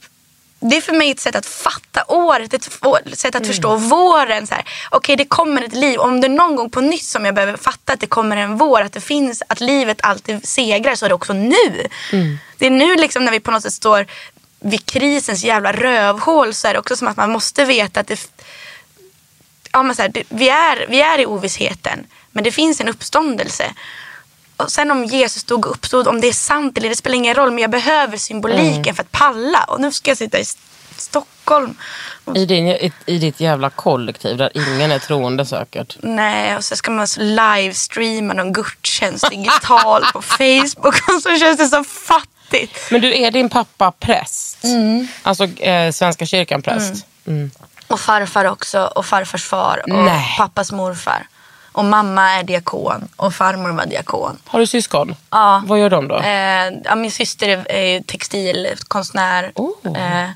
[0.60, 2.69] det är för mig ett sätt att fatta året, ett
[3.13, 4.47] sätt att förstå våren.
[4.47, 6.00] Så här, Okej, det kommer ett liv.
[6.00, 8.58] Om det är någon gång på nytt som jag behöver fatta att det kommer en
[8.58, 11.88] vår, att det finns, att livet alltid segrar, så är det också nu.
[12.58, 14.06] Det är nu liksom när vi på något sätt står
[14.60, 18.30] vid krisens jävla rövhål så är det också som att man måste veta att det,
[19.71, 22.89] ja, men så här, det, vi, är, vi är i ovissheten, men det finns en
[22.89, 23.73] uppståndelse.
[24.58, 27.36] Och sen om Jesus dog och uppstod, om det är sant eller det spelar ingen
[27.36, 27.52] roll.
[27.52, 29.63] Men jag behöver symboliken för att palla.
[29.63, 30.45] Och nu ska jag sitta i
[30.97, 31.76] Stockholm.
[32.36, 35.97] I, din, i, I ditt jävla kollektiv där ingen är troende säkert.
[36.02, 41.10] nej, och så ska man så livestreama någon gudstjänst digitalt på Facebook.
[41.15, 42.91] Och så känns det så fattigt.
[42.91, 44.63] Men du, är din pappa präst?
[45.23, 47.06] Alltså eh, Svenska kyrkan präst?
[47.28, 47.52] Mm.
[47.88, 48.91] Och farfar också.
[48.95, 49.82] Och farfars far.
[49.84, 50.36] Och Nej.
[50.38, 51.28] pappas morfar.
[51.78, 53.08] Och mamma är diakon.
[53.16, 54.38] Och farmor var diakon.
[54.46, 55.16] Har du syskon?
[55.30, 55.63] Ja.
[55.66, 56.18] Vad gör de då?
[56.20, 59.52] Eh, ja, min syster är, textilkonstnär.
[59.56, 59.98] Oh.
[59.98, 60.30] Eh,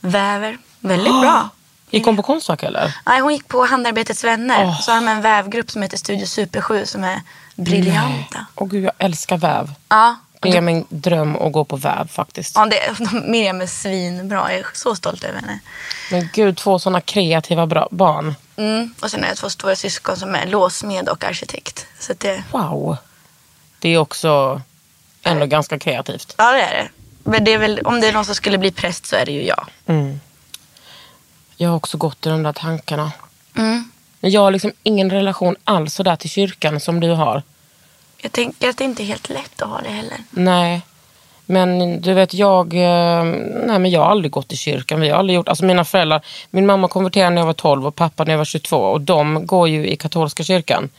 [0.00, 0.58] väver.
[0.80, 1.48] Väldigt bra.
[1.90, 2.96] Gick hon på Konstfack eller?
[3.06, 4.72] Nej, hon gick på Handarbetets vänner.
[4.72, 7.22] Så har de en vävgrupp som heter Studio Super 7 som är
[7.54, 8.46] briljanta.
[8.54, 9.72] Åh gud, jag älskar väv.
[9.88, 10.16] Ja.
[10.60, 12.56] Min dröm att gå på väv faktiskt.
[12.56, 14.52] Ja, det, Miriam är svinbra.
[14.52, 15.58] Jag är så stolt över henne.
[16.10, 18.34] Men gud, två sådana kreativa bra barn.
[18.56, 18.94] Mm.
[19.00, 21.86] Och sen har jag två stora syskon som är låsmed och arkitekt.
[21.98, 22.96] Så det, Wow.
[23.78, 24.60] Det är också
[25.22, 26.34] ändå ganska kreativt.
[26.38, 26.88] ja, det är det.
[27.30, 29.32] Men det är väl, om det är någon som skulle bli präst så är det
[29.32, 29.66] ju jag.
[31.56, 33.12] Jag har också gått i de där tankarna.
[33.56, 33.90] Mm.
[34.20, 37.42] Jag har liksom ingen relation alls sådär till kyrkan som du har.
[38.18, 40.18] Jag tänker att det inte är helt lätt att ha det heller.
[40.30, 40.82] Nej.
[41.48, 43.24] Men du vet, jag, eh,
[43.66, 45.00] nej, men jag har aldrig gått i kyrkan.
[45.00, 47.94] Vi har aldrig gjort, alltså mina föräldrar, min mamma konverterade när jag var 12 och
[47.94, 48.76] pappa när jag var 22.
[48.76, 50.90] Och de går ju i katolska kyrkan.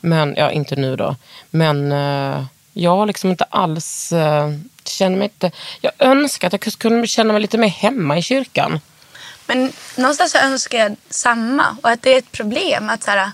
[0.00, 1.16] Men, ja inte nu då.
[1.50, 4.50] Men eh, jag har liksom inte alls, eh,
[4.84, 8.80] känner mig inte, jag önskar att jag kunde känna mig lite mer hemma i kyrkan.
[9.46, 11.76] Men någonstans så önskar jag samma.
[11.82, 12.90] Och att det är ett problem.
[12.90, 13.30] Att så här,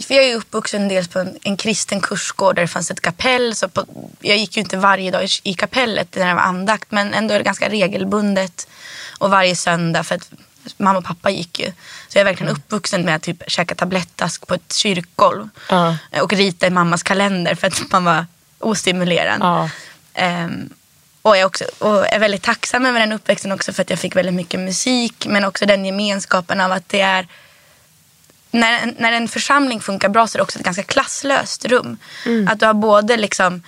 [0.00, 3.54] för jag är uppvuxen dels på en, en kristen kursgård där det fanns ett kapell.
[3.54, 3.84] Så på,
[4.20, 6.90] jag gick ju inte varje dag i, kapellet när det var andakt.
[6.90, 8.68] Men ändå är det ganska regelbundet.
[9.18, 10.04] Och varje söndag.
[10.04, 10.30] För att
[10.76, 11.66] mamma och pappa gick ju.
[12.08, 15.48] Så jag är verkligen uppvuxen med att typ käka tablettask på ett kyrkgolv.
[15.70, 15.96] Ja.
[16.22, 18.26] Och rita i mammas kalender för att man var
[18.58, 19.38] ostimulerad.
[19.40, 19.70] Ja.
[20.14, 20.68] Ehm,
[21.22, 23.98] och jag är, också, och är väldigt tacksam över den uppväxten också för att jag
[23.98, 25.26] fick väldigt mycket musik.
[25.28, 27.26] Men också den gemenskapen av att det är...
[28.54, 31.98] När, när en församling funkar bra så är det också ett ganska klasslöst rum.
[32.48, 33.62] Att du har både liksom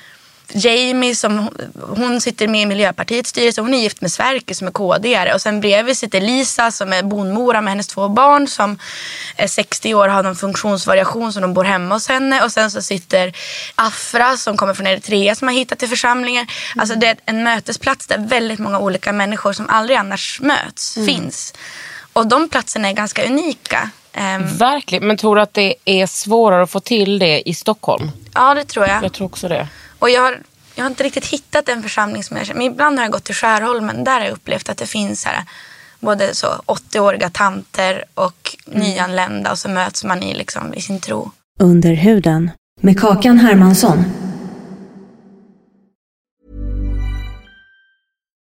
[0.52, 1.48] Jamie som
[1.96, 3.60] hon sitter med i Miljöpartiets styrelse.
[3.60, 5.34] Hon är gift med Sverker som är KD-are.
[5.34, 8.78] Och sen bredvid sitter Lisa som är bonmora med hennes två barn som
[9.36, 12.44] är 60 år och har någon funktionsvariation så de bor hemma hos henne.
[12.44, 13.32] Och sen så sitter
[13.74, 16.46] Afra som kommer från Eritrea som har hittat till församlingar.
[16.76, 21.54] Alltså det är en mötesplats där väldigt många olika människor som aldrig annars möts finns.
[22.12, 23.90] Och de platserna är ganska unika.
[24.16, 28.10] Ehm, Verkligen, men tror du att det är svårare att få till det i Stockholm?
[28.34, 29.04] ja, det tror jag.
[29.04, 29.68] Jag tror också det.
[29.98, 30.38] Och jag har,
[30.74, 32.58] jag har inte riktigt hittat en församling som jag känner.
[32.58, 34.04] Men ibland har jag gått till Skärholmen.
[34.04, 35.44] Där har jag upplevt att det finns här,
[36.00, 39.50] både så 80-åriga tanter och nyanlända.
[39.52, 41.30] Och så möts man i, liksom, i sin tro.
[41.60, 42.50] Under huden
[42.80, 44.04] med Kakan Hermansson.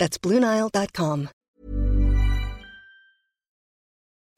[0.00, 1.28] That's BlueNile.com.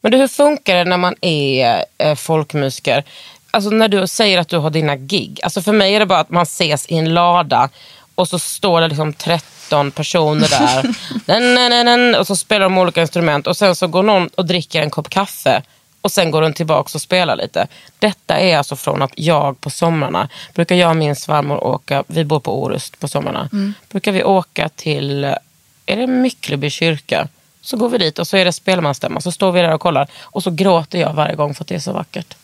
[0.02, 3.04] Men du, hur funkar det när man är eh, folkmusiker?
[3.50, 5.40] Alltså när du säger att du har dina gig.
[5.42, 7.70] Alltså för mig är det bara att man ses i en lada
[8.14, 10.82] och så står det liksom 13 personer där.
[11.26, 14.46] den, den, den, och så spelar de olika instrument och sen så går någon och
[14.46, 15.62] dricker en kopp kaffe
[16.00, 17.66] och sen går den tillbaka och spelar lite.
[17.98, 22.24] Detta är alltså från att jag på somrarna, brukar jag och min svärmor åka, vi
[22.24, 23.48] bor på Orust på somrarna,
[23.88, 25.34] brukar vi åka till,
[25.86, 27.28] är det Myckleby kyrka?
[27.60, 30.08] Så går vi dit och så är det spelmansstämma, så står vi där och kollar
[30.22, 32.34] och så gråter jag varje gång för att det är så vackert.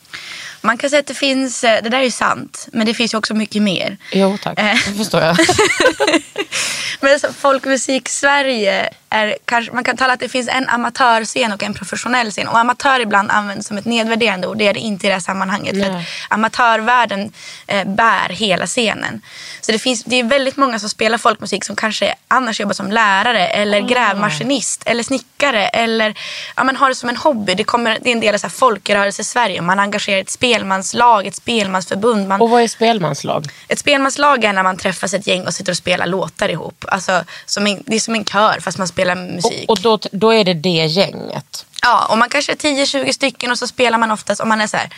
[0.60, 3.14] Man kan säga att det finns, eh, det där är ju sant, men det finns
[3.14, 3.96] ju också mycket mer.
[4.12, 4.64] Jo tack, Eh.
[4.74, 5.36] det förstår jag.
[7.00, 11.62] Men så, folkmusik Sverige är kanske, man kan tala att det finns en amatörscen och
[11.62, 12.48] en professionell scen.
[12.48, 14.58] Och amatör ibland används som ett nedvärderande ord.
[14.58, 15.84] Det är det inte i det här sammanhanget.
[15.84, 17.32] För att amatörvärlden
[17.66, 19.20] eh, bär hela scenen.
[19.60, 22.90] Så det, finns, det är väldigt många som spelar folkmusik som kanske annars jobbar som
[22.92, 26.14] lärare eller grävmaskinist eller snickare eller
[26.56, 27.54] ja, man har det som en hobby.
[27.54, 29.62] Det, kommer, det är en del av så här folkrörelse-Sverige.
[29.62, 32.28] Man engagerar ett spelmanslag, ett spelmansförbund.
[32.28, 33.46] Man, Och vad är spelmanslag?
[33.68, 36.84] ett spelmanslag är när man träffas ett gäng och sitter och spelar låtar ihop.
[36.88, 37.12] Alltså,
[37.58, 39.64] en, det är som en kör fast man spelar musik.
[39.68, 41.66] Och, och då, då är det det gänget.
[41.82, 44.66] Ja, och man kanske är 10-20 stycken och så spelar man oftast, om man är
[44.66, 44.90] så här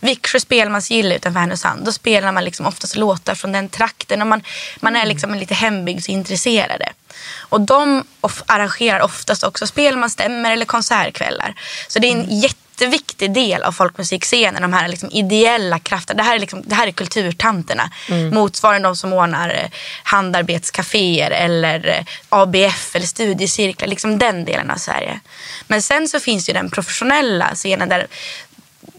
[0.00, 4.42] Viksjö spelmansgille utanför Härnösand, då spelar man liksom oftast låtar från den trakten och man,
[4.80, 6.92] man är liksom lite hembygdsintresserade.
[7.38, 11.54] Och de of, arrangerar oftast också spelmansstämmor eller konsertkvällar.
[11.88, 12.40] Så det är en
[12.72, 16.22] jätteviktig del av folkmusikscenen, de här liksom ideella krafterna.
[16.22, 17.90] Det här är, liksom, det här är kulturtanterna.
[18.32, 19.70] Motsvarande de som ordnar eh,
[20.02, 23.88] handarbetscaféer eller eh, ABF eller studiecirklar.
[23.88, 25.20] Liksom den delen av Sverige.
[25.66, 28.06] Men sen så finns ju den professionella scenen där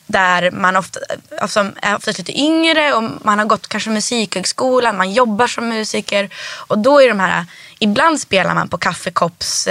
[0.07, 0.99] där man ofta,
[1.41, 6.29] alltså, är oftast lite yngre och man har gått kanske musikhögskolan, man jobbar som musiker.
[6.67, 7.45] Och då är de här,
[7.79, 9.67] ibland spelar man på kaffekopps,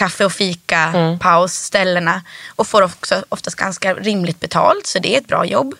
[0.00, 2.22] kaffe och fika pausställena
[2.56, 5.74] och får också oftast ganska rimligt betalt så det är ett bra jobb.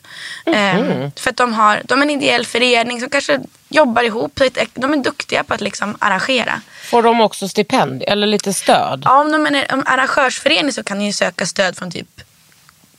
[0.46, 4.40] Eh, för att de har, de är en ideell förening som kanske jobbar ihop,
[4.74, 6.60] de är duktiga på att liksom arrangera.
[6.90, 9.02] Får de också stipendier eller lite stöd?
[9.04, 12.20] Ja, om de är en arrangörsförening så kan ni ju söka stöd från typ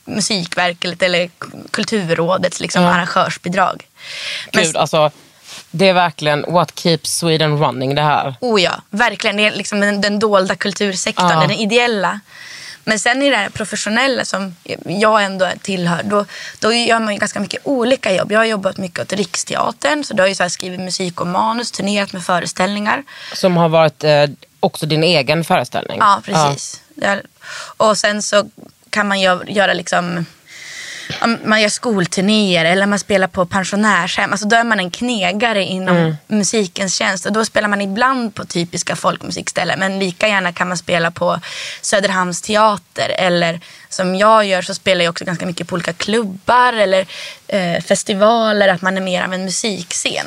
[0.04, 1.30] Musikverket eller
[1.70, 3.86] Kulturrådets liksom, arrangörsbidrag.
[4.52, 5.10] Men, Gud, alltså,
[5.72, 8.34] det är verkligen what keeps Sweden running det här.
[8.40, 9.36] oh ja, verkligen.
[9.36, 11.40] Det är liksom den, den dolda kultursektorn, Ja.
[11.40, 12.20] den ideella.
[12.84, 14.56] Men sen i det här professionella som
[14.86, 16.24] jag ändå tillhör, då,
[16.58, 18.32] då gör man ju ganska mycket olika jobb.
[18.32, 21.70] Jag har jobbat mycket åt Riksteatern, så då har jag så skrivit musik och manus,
[21.72, 23.02] turnerat med föreställningar.
[23.34, 24.24] Som har varit eh,
[24.60, 25.98] också din egen föreställning.
[26.00, 26.80] Ja, precis.
[26.94, 27.22] Det-
[27.76, 28.44] Och sen så
[28.90, 30.26] kan man gö- göra liksom om
[31.44, 34.32] man gör skolturnéer eller man spelar på pensionärshem.
[34.32, 37.26] Alltså då är man en knegare inom musikens tjänst.
[37.26, 39.78] Och då spelar man ibland på typiska folkmusikställen.
[39.78, 41.40] Men lika gärna kan man spela på
[41.82, 43.08] Söderhamns teater.
[43.18, 47.06] Eller som jag gör så spelar jag också ganska mycket på olika klubbar eller
[47.48, 48.68] eh, festivaler.
[48.68, 50.26] Att man är mer av en musikscen.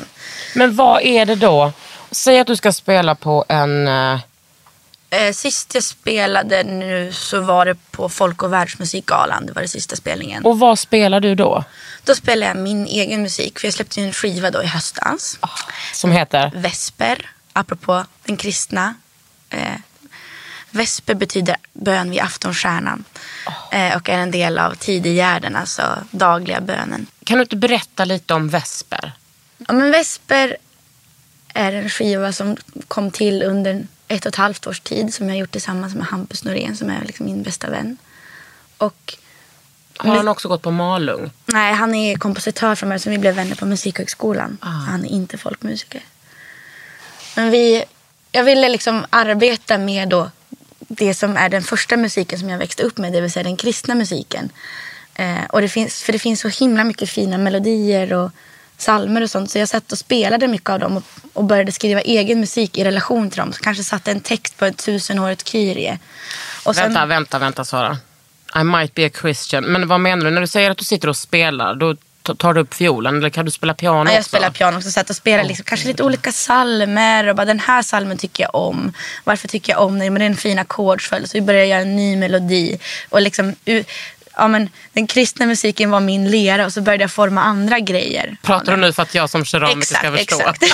[0.54, 1.72] Men vad är det då?
[2.10, 3.88] Säg att du ska spela på en...
[5.10, 9.46] Eh, sist jag spelade nu så var det på Folk och världsmusikgalan.
[9.46, 10.44] Det var den sista spelningen.
[10.44, 11.64] och vad spelar du då?
[12.04, 13.58] Då spelar jag min egen musik.
[13.58, 15.38] För jag släppte en skiva då i höstas.
[15.92, 16.50] Som heter?
[16.54, 18.94] Vesper, apropå den kristna.
[19.50, 19.60] Eh,
[20.70, 23.04] vesper betyder bön vid aftonstjärnan.
[23.72, 27.06] Eh, och är en del av tidiggärden, alltså dagliga bönen.
[27.24, 29.12] Kan du inte berätta lite om Vesper?
[29.58, 30.56] Ja, men Vesper
[31.54, 32.56] är en skiva som
[32.88, 35.14] kom till under ett och ett halvt års tid.
[35.14, 37.96] Som jag har gjort tillsammans med Hampus Norén som är liksom min bästa vän.
[38.78, 39.16] Och
[39.96, 41.30] Har han också gått på Malung?
[41.46, 44.58] Nej, han är kompositör från början, vi blev vänner på Musikhögskolan.
[44.60, 44.68] Ah.
[44.68, 46.02] Han är inte folkmusiker.
[47.36, 47.84] Men vi,
[48.32, 50.30] jag ville liksom arbeta med då
[50.78, 53.56] det som är den första musiken som jag växte upp med, det vill säga den
[53.56, 54.50] kristna musiken.
[55.14, 58.30] Eh, och det finns, för det finns så himla mycket fina melodier och
[58.78, 59.50] salmer och sånt.
[59.50, 62.84] Så jag satt och spelade mycket av dem och, och började skriva egen musik i
[62.84, 63.52] relation till dem.
[63.52, 65.98] Så kanske satte en text på ett tusenårigt Kyrie.
[66.64, 67.98] Och sen- Vänta, vänta, vänta Sara.
[68.60, 69.64] I might be a Christian.
[69.64, 70.30] Men vad menar du?
[70.30, 71.96] När du säger att du sitter och spelar, då
[72.36, 74.28] tar du upp fiolen eller kan du spela piano Ja, jag också?
[74.28, 74.90] spelar piano också.
[74.90, 78.54] Satt och spelade liksom, kanske lite olika salmer och bara den här salmen tycker jag
[78.54, 78.92] om.
[79.24, 80.12] Varför tycker jag om den?
[80.12, 81.30] Men det är en fin ackordsföljd.
[81.30, 82.78] Så vi började göra en ny melodi.
[83.08, 83.54] Och liksom,
[84.36, 88.36] ja, men, den kristna musiken var min lera och så började jag forma andra grejer.
[88.42, 90.40] Pratar du nu för att jag som keramiker ska förstå?
[90.40, 90.64] exakt.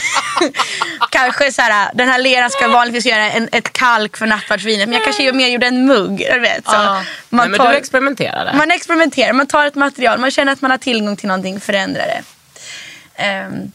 [1.10, 4.88] kanske så här, den här leran ska vanligtvis göra en, ett kalk för nattvardsvinet.
[4.88, 6.18] Men jag kanske mer gjorde en mugg.
[6.32, 7.02] Du vet, så Ja.
[7.28, 8.52] Nej, men du experimenterade.
[8.56, 12.06] man experimenterar, man tar ett material, man känner att man har tillgång till någonting, förändrar
[12.06, 12.22] det.
[13.22, 13.72] Ehm,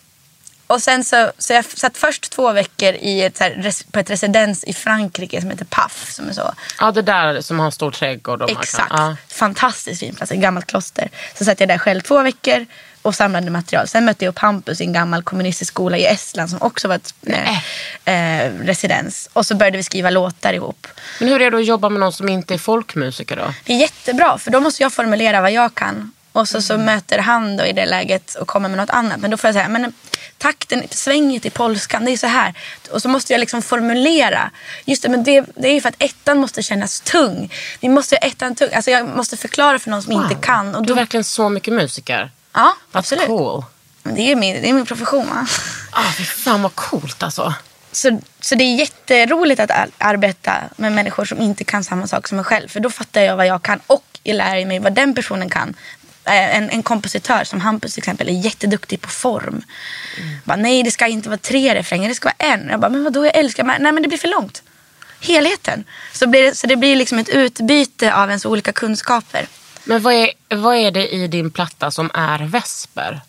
[0.68, 4.64] och sen så, så jag satt först två veckor i ett, här, på ett residens
[4.64, 6.12] i Frankrike som heter Paf.
[6.12, 8.42] Som är så Ja, det där som har en stor trädgård.
[8.42, 8.90] Och Exakt.
[8.90, 9.16] Kan, ja.
[9.28, 11.10] Fantastiskt fin plats, ett gammalt kloster.
[11.36, 12.66] Så satt jag där själv två veckor
[13.02, 13.88] och samlade material.
[13.88, 16.96] Sen mötte jag upp Hampus i en gammal kommunistisk skola i Estland som också var
[16.96, 19.30] ett eh, eh, residens.
[19.34, 20.88] Och så började vi skriva låtar ihop.
[21.20, 23.54] Men hur är det att jobba med någon som inte är folkmusiker då?
[23.64, 26.12] Det är jättebra för då måste jag formulera vad jag kan.
[26.38, 29.20] Och så, så möter han då i det läget och kommer med något annat.
[29.20, 29.94] Men då får jag säga, men
[30.38, 32.54] takten, svänget i polskan, det är så här.
[32.92, 34.52] Och så måste jag liksom formulera.
[34.86, 37.54] Just det, men det, det är ju för att ettan måste kännas tung.
[37.80, 38.70] Vi måste göra ettan tung.
[38.74, 40.76] Alltså jag måste förklara för någon som inte kan.
[40.76, 42.32] Och Du då, är verkligen så mycket musiker.
[42.54, 43.26] ja, That's absolut.
[43.28, 43.64] cool.
[44.04, 45.28] Det är min, det är min profession.
[45.30, 45.48] Va?
[45.92, 47.54] Ah, fy fan vad coolt alltså.
[47.92, 52.28] Så, så det är jätteroligt att ar- arbeta med människor som inte kan samma sak
[52.28, 52.68] som mig själv.
[52.68, 55.76] För då fattar jag vad jag kan och jag lär mig vad den personen kan.
[56.28, 59.62] Eh, En, en kompositör som Hampus till exempel är jätteduktig på form.
[60.44, 62.68] Bara, nej, det ska inte vara tre refränger, det ska vara en.
[62.70, 64.64] Jag bara, men vadå, jag älskar men- Nej, men det blir för långt.
[65.22, 65.84] Helheten.
[66.14, 69.48] Så, blir det, så det blir liksom ett utbyte av ens olika kunskaper.
[69.84, 73.22] Men vad är, vad är det i din platta som är Vesper?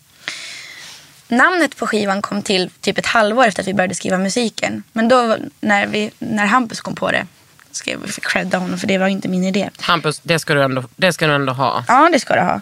[1.27, 4.83] Namnet på skivan kom till typ ett halvår efter att vi började skriva musiken.
[4.93, 7.27] Men då när, vi, när Hampus kom på det,
[7.71, 9.69] ska jag credda honom för det var inte min idé.
[9.79, 11.83] Hampus, det ska du ändå, det ska du ändå ha.
[11.87, 12.61] Ja, det ska du ha.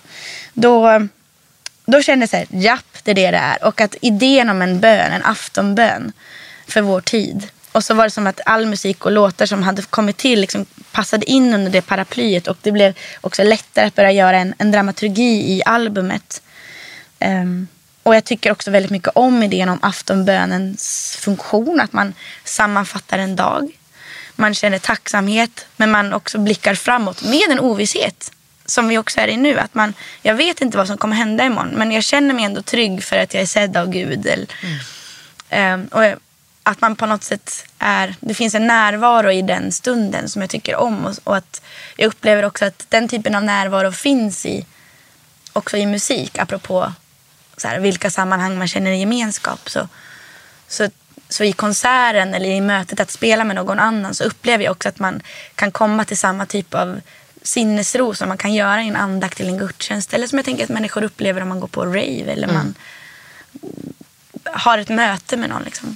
[0.54, 1.08] Då,
[1.86, 3.66] då kände jag så här, japp, det är det det är.
[3.66, 6.12] Och att idén om en bön, en aftonbön
[6.68, 7.48] för vår tid.
[7.72, 10.66] Och så var det som att all musik och låtar som hade kommit till liksom
[10.92, 12.48] passade in under det paraplyet.
[12.48, 16.42] Och det blev också lättare att börja göra en, en dramaturgi i albumet.
[17.20, 17.68] Ehm,
[18.04, 21.80] och jag tycker också väldigt mycket om idén om aftonbönens funktion.
[21.80, 23.72] Att man sammanfattar en dag.
[24.40, 28.32] Man känner tacksamhet men man också blickar framåt med en ovisshet.
[28.66, 29.60] Som vi också är i nu.
[29.60, 32.62] Att man, jag vet inte vad som kommer hända imorgon men jag känner mig ändå
[32.62, 34.28] trygg för att jag är sedd av Gud.
[34.28, 34.48] Eller,
[35.50, 36.04] Ehm, och
[36.64, 40.50] att man på något sätt är, det finns en närvaro i den stunden som jag
[40.50, 41.06] tycker om.
[41.06, 41.62] Och, och att
[41.96, 44.66] jag upplever också att den typen av närvaro finns i,
[45.54, 46.38] också i musik.
[46.38, 46.94] Apropå
[47.58, 49.70] så här, vilka sammanhang man känner gemenskap.
[49.70, 49.88] Så,
[50.68, 50.90] så,
[51.30, 54.90] så i konserten eller i mötet att spela med någon annan så upplever jag också
[54.90, 55.22] att man
[55.56, 57.02] kan komma till samma typ av
[57.42, 60.14] sinnesro som man kan göra i en andakt eller en gudstjänst.
[60.14, 62.76] Eller som jag tänker att människor upplever om man går på rave eller man
[64.44, 65.64] har ett möte med någon.
[65.64, 65.96] Liksom.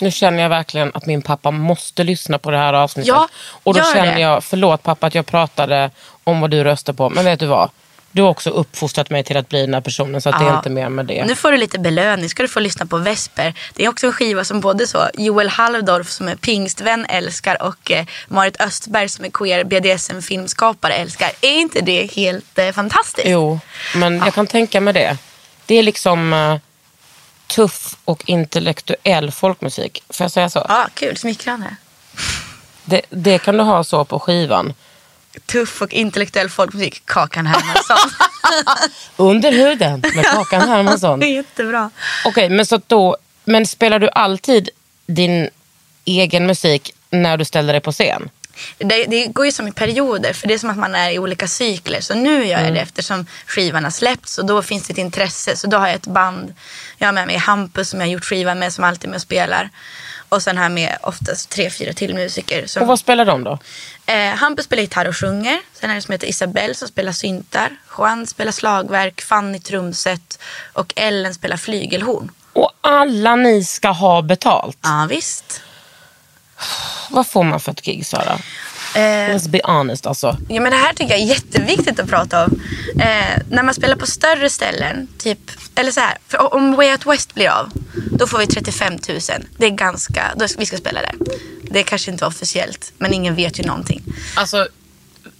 [0.00, 3.08] Nu känner jag verkligen att min pappa måste lyssna på det här avsnittet.
[3.08, 3.28] Ja,
[3.62, 4.20] och då känner det.
[4.20, 5.90] jag, förlåt pappa att jag pratade
[6.24, 7.10] om vad du röstar på.
[7.10, 7.70] Men vet du vad?
[8.12, 10.48] Du har också uppfostrat mig till att bli den här personen så att det är
[10.48, 10.56] Ja.
[10.56, 11.24] inte mer med det.
[11.24, 12.28] Nu får du lite belöning.
[12.28, 13.54] ska du få lyssna på Vesper.
[13.74, 17.90] Det är också en skiva som både så Joel Halldorf som är pingstvän älskar och
[17.90, 21.30] eh, Marit Östberg som är queer BDSM-filmskapare älskar.
[21.40, 23.28] Är inte det helt eh, fantastiskt?
[23.28, 23.60] Jo,
[23.94, 25.16] men jag kan tänka mig det.
[25.66, 26.56] Det är liksom eh,
[27.46, 30.02] tuff och intellektuell folkmusik.
[30.10, 30.66] Får jag säga så?
[30.68, 31.16] Ja, kul.
[31.16, 31.76] Smickrande.
[32.84, 34.74] Det, det kan du ha så på skivan.
[35.46, 37.02] Tuff och intellektuell folkmusik.
[37.04, 38.10] Kakan Hermansson.
[39.16, 41.20] Under huden med Kakan Hermansson.
[41.32, 41.90] jättebra.
[42.24, 44.68] Okej, men, så då, men spelar du alltid
[45.06, 45.50] din
[46.04, 48.30] egen musik när du ställer dig på scen?
[48.78, 51.18] Det, det går ju som i perioder för det är som att man är i
[51.18, 52.00] olika cykler.
[52.00, 55.56] Så nu gör jag det eftersom skivan har släppts och då finns det ett intresse.
[55.56, 56.54] Så då har jag ett band.
[56.98, 59.16] Jag har med mig Hampus som jag har gjort skivan med som alltid är med
[59.16, 59.70] och spelar.
[60.28, 62.66] Och sen har jag med oftast tre, fyra till musiker.
[62.66, 63.58] Som, Och vad spelar de då?
[64.06, 65.58] eh, Hampus spelar gitarr och sjunger.
[65.80, 67.70] Sen är det som heter Isabelle som spelar syntar.
[67.98, 70.38] Juan spelar slagverk, Fanny trumset
[70.72, 72.30] och Ellen spelar flygelhorn.
[72.52, 74.78] Och alla ni ska ha betalt.
[74.82, 75.60] Ja visst.
[77.10, 78.38] Vad får man för ett gig Sara?
[78.94, 80.36] Eh, Let's be honest alltså.
[80.48, 82.60] Ja, men det här tycker jag är jätteviktigt att prata om.
[83.00, 85.38] Eh, när man spelar på större ställen, typ,
[85.78, 87.70] eller så här, för om Way Out West blir av,
[88.12, 89.00] då får vi 35 000.
[89.58, 91.14] Det är ganska, då, vi ska spela där.
[91.62, 94.02] Det är kanske inte officiellt, men ingen vet ju någonting.
[94.36, 94.68] Alltså,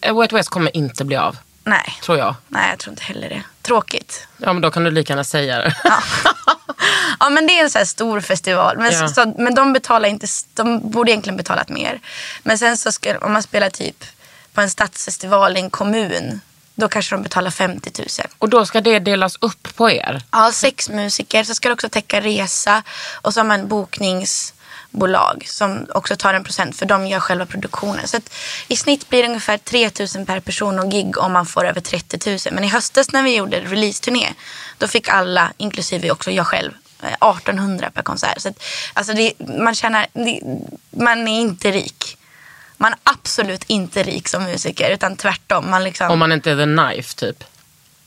[0.03, 1.37] Way Out West kommer inte bli av.
[1.65, 2.35] Nej, Tror jag.
[2.49, 3.43] nej jag tror inte heller det.
[3.63, 4.27] Tråkigt.
[4.37, 5.75] Ja men då kan du lika gärna säga det.
[5.85, 6.03] Ja.
[7.21, 8.79] ja men det är en så stor festival.
[8.79, 9.09] Men, Ja.
[9.09, 12.01] så, men de betalar inte, de borde egentligen betalat mer.
[12.43, 14.05] Men sen så ska, om man spelar typ
[14.53, 16.41] på en stadsfestival i en kommun,
[16.79, 18.09] då kanske de betalar 50 000.
[18.39, 20.23] Och då ska det delas upp på er.
[20.31, 21.45] Ja, sex musiker.
[21.45, 22.83] Så ska det också täcka resa.
[23.23, 28.09] Och så har man bokningsbolag som också tar en procent för de gör själva produktionen.
[28.09, 28.19] Så
[28.69, 31.81] i snitt blir det ungefär 3 000 per person och gig om man får över
[31.81, 32.39] 30 000.
[32.53, 34.35] Men i höstas när vi gjorde releaseturné
[34.79, 36.73] då fick alla, inklusive också jag själv,
[37.03, 38.41] eh, 1800 per konsert.
[38.41, 38.63] Så att,
[38.93, 40.41] alltså det, man känner, det,
[40.91, 42.18] man är inte rik.
[42.81, 45.71] Man är absolut inte rik som musiker utan tvärtom.
[45.71, 47.45] Man liksom, Om man inte är the knife typ.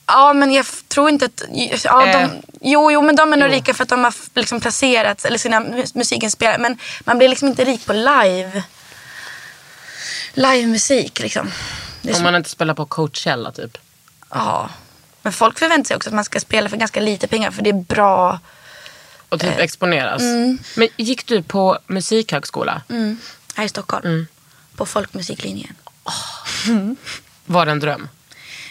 [0.07, 1.41] Ja, men jag tror inte att...
[1.83, 3.55] Ja, Eh, de, jo, jo, men de är nog jo.
[3.55, 6.57] rika för att de har liksom placerats, eller sina mus- musikinspelare.
[6.57, 8.63] Men man blir liksom inte rik på live.
[10.33, 11.51] Livemusik liksom.
[12.01, 13.77] Det är Om som, man inte spelar på Coachella typ.
[14.29, 14.69] ja.
[15.23, 17.69] Men folk förväntar sig också att man ska spela för ganska lite pengar för det
[17.69, 18.39] är bra.
[19.29, 20.21] Och typ Eh, exponeras.
[20.21, 20.59] mm.
[20.75, 22.81] Men gick du på musikhögskola?
[23.55, 24.05] Här i Stockholm.
[24.05, 24.27] Mm.
[24.81, 25.75] På folkmusiklinjen.
[27.45, 28.09] Var det en dröm?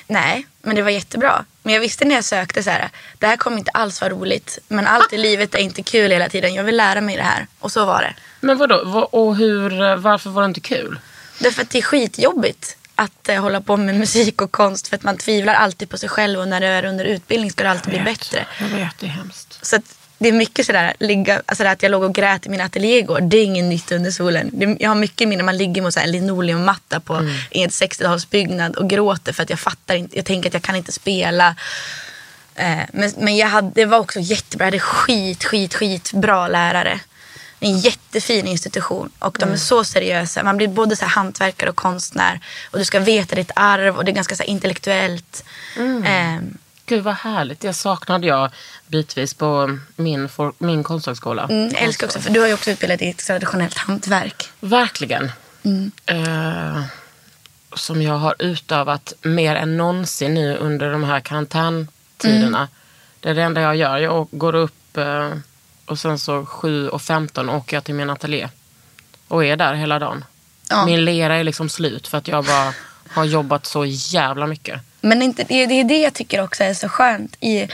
[0.07, 1.45] Nej, men det var jättebra.
[1.63, 4.59] Men jag visste när jag sökte så här, det här kommer inte alls vara roligt.
[4.69, 6.55] Men allt i livet är inte kul hela tiden.
[6.55, 7.47] Jag vill lära mig det här.
[7.59, 8.15] Och så var det.
[8.41, 8.85] Men vadå?
[8.85, 10.99] Va- Och hur, varför var det inte kul?
[11.39, 14.89] Därför att det är skitjobbigt att eh, hålla på med musik och konst.
[14.89, 17.65] För att man tvivlar alltid på sig själv och när du är under utbildning ska
[17.65, 18.47] du alltid bli bättre.
[18.61, 19.59] Jag vet, det är hemskt.
[19.63, 19.83] Så att
[20.23, 23.21] det är mycket sådär, ligga, alltså att jag låg och grät i min ateljé igår.
[23.21, 24.51] Det är inget nytt under solen.
[24.53, 27.35] Det, jag har mycket minne man ligger här en linoleummatta på Mm.
[27.51, 30.16] en 60-talsbyggnad och gråter för att jag fattar inte.
[30.16, 31.57] Jag tänker att jag kan inte spela.
[32.55, 34.66] Eh, men men jag hade, det var också jättebra.
[34.66, 37.01] Jag hade skit, skit, skit bra lärare.
[37.61, 40.43] En jättefin institution och de är så seriösa.
[40.43, 42.41] Man blir både så här hantverkare och konstnär.
[42.71, 45.45] Och du ska veta ditt arv och det är ganska så intellektuellt.
[46.05, 46.37] Eh,
[46.91, 47.61] Gud vad härligt.
[47.61, 48.51] Det saknade jag
[48.86, 51.45] bitvis på min, for, min konsthögskola.
[51.51, 54.51] mm, älskar också, för du har ju också utbildat i ett traditionellt hantverk.
[54.61, 55.32] Verkligen.
[55.62, 55.93] Mm.
[56.07, 56.82] Eh,
[57.74, 62.59] som jag har utövat mer än någonsin nu under de här karantäntiderna.
[62.59, 62.68] Mm.
[63.20, 63.99] Det är det enda jag gör.
[63.99, 65.32] Jag går upp eh,
[65.86, 68.49] och sen så 7 och 15 åker jag till min ateljé.
[69.28, 70.24] Och är där hela dagen.
[70.68, 70.86] Ja.
[70.86, 72.74] Min lera är liksom slut för att jag bara
[73.09, 74.80] har jobbat så jävla mycket.
[75.01, 77.37] Men inte, det, det är det jag tycker också är så skönt.
[77.41, 77.69] I,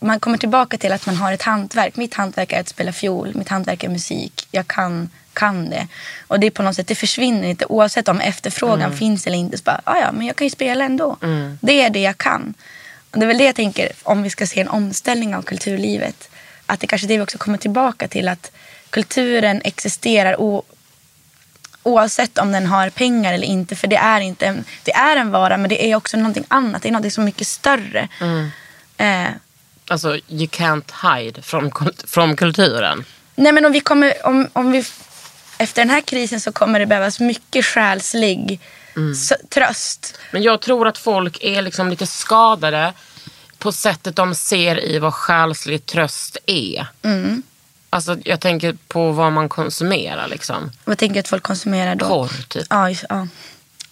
[0.00, 1.96] man kommer tillbaka till att man har ett hantverk.
[1.96, 3.34] Mitt hantverk är att spela fiol.
[3.34, 4.48] Mitt hantverk är musik.
[4.50, 5.86] Jag kan, kan det.
[6.28, 7.66] Och det är på något sätt, det försvinner inte.
[7.66, 9.58] Oavsett om efterfrågan finns eller inte.
[9.58, 11.16] Så bara, "Ah, ja, men jag kan ju spela ändå.
[11.60, 12.54] Det är det jag kan.
[13.10, 16.28] Och det är väl det jag tänker om vi ska se en omställning av kulturlivet.
[16.66, 18.28] Att det kanske är det vi också kommer tillbaka till.
[18.28, 18.52] Att
[18.90, 20.62] kulturen existerar o,
[21.88, 23.76] oavsett om den har pengar eller inte.
[23.76, 26.82] För det är, inte en, det är en vara men det är också någonting annat.
[26.82, 28.08] Det är något så mycket större.
[28.96, 29.28] Eh,
[29.90, 33.04] Alltså, you can't hide från, kult- från kulturen.
[33.34, 34.84] nej men om vi kommer, om, om vi,
[35.58, 38.60] efter den här krisen så kommer det behövas mycket själslig
[39.14, 40.18] s- tröst.
[40.32, 42.92] Men jag tror att folk är liksom lite skadade
[43.58, 46.86] på sättet de ser i vad själslig tröst är.
[47.02, 47.42] Mm.
[47.90, 50.28] Alltså, jag tänker på vad man konsumerar.
[50.28, 50.70] Liksom.
[50.84, 52.08] Vad tänker du att folk konsumerar då?
[52.08, 52.66] Porr, typ.
[52.70, 53.28] Ja, just, ja.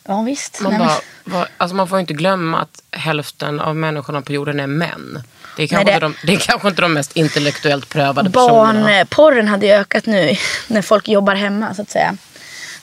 [0.04, 0.60] ja visst.
[0.60, 4.60] Man, Nej, bara, vad- alltså man får inte glömma att hälften av människorna på jorden
[4.60, 5.22] är män.
[5.56, 8.30] Det är kanske, Nej, inte, det- de, det är kanske inte de mest intellektuellt prövade
[8.30, 8.86] personerna.
[8.88, 10.36] Barnporren hade ju ökat nu
[10.68, 12.16] när folk jobbar hemma så att säga.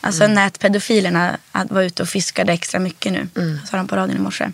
[0.01, 0.35] Alltså Mm.
[0.35, 3.27] nätpedofilerna var ute och fiskade extra mycket nu.
[3.35, 3.59] Mm.
[3.71, 4.51] Sa de på radion i morse.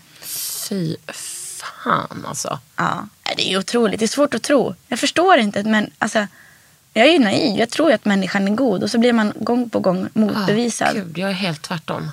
[0.69, 2.59] Fy fan alltså.
[2.75, 3.07] Ja,
[3.37, 3.99] det är otroligt.
[3.99, 4.75] Det är svårt att tro.
[4.87, 5.63] Jag förstår inte.
[5.63, 6.27] Men alltså,
[6.99, 7.59] jag är ju naiv.
[7.59, 8.83] Jag tror ju att människan är god.
[8.83, 10.87] Och så blir man gång på gång motbevisad.
[10.87, 12.11] Ah, Gud, jag är helt tvärtom.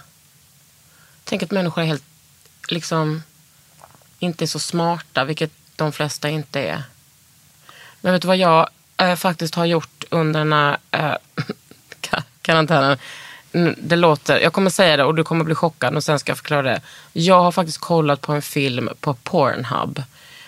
[1.24, 2.04] Tänk att människor är helt,
[2.68, 3.22] liksom,
[4.18, 6.82] inte är så smarta, vilket de flesta inte är.
[8.00, 10.76] Men vet du vad jag eh, faktiskt har gjort under den här
[12.00, 12.98] ka- karantänen?
[13.52, 16.30] Mm, Det låter, jag kommer säga det och du kommer bli chockad och sen ska
[16.30, 16.80] jag förklara det.
[17.12, 20.02] Jag har faktiskt kollat på en film på Pornhub.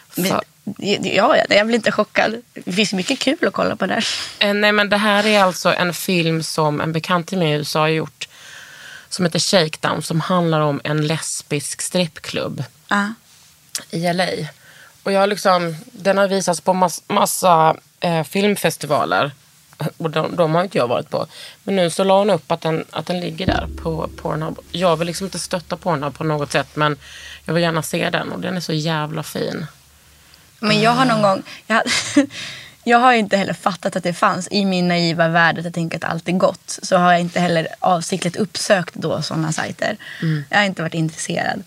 [0.09, 0.41] För,
[0.79, 2.43] ja, ja, jag blir inte chockad.
[2.55, 4.07] Det finns mycket kul att kolla på där.
[4.39, 7.55] Eh, Nej men det här är alltså en film som en bekant till mig i
[7.55, 8.29] USA har gjort.
[9.09, 13.13] Som heter Shakedown som handlar om en lesbisk strippklubb Ja.
[13.91, 14.27] i LA.
[15.03, 19.33] Och jag liksom, den har visats på mass, massa eh, filmfestivaler.
[19.97, 21.27] Och de, de har inte jag varit på.
[21.65, 24.59] Men nu så la hon upp att den, att den ligger där på Pornhub.
[24.73, 26.97] Jag vill liksom inte stötta Pornhub på något sätt men
[27.45, 29.67] jag vill gärna se den och den är så jävla fin.
[30.61, 31.43] Men jag har någon gång...
[31.67, 31.83] Jag,
[32.85, 35.97] jag har inte heller fattat att det fanns i min naiva värld att jag tänker
[35.97, 36.79] att allt är gott.
[36.83, 39.97] Så har jag inte heller avsiktligt uppsökt då sådana sajter.
[40.51, 41.63] Jag har inte varit intresserad.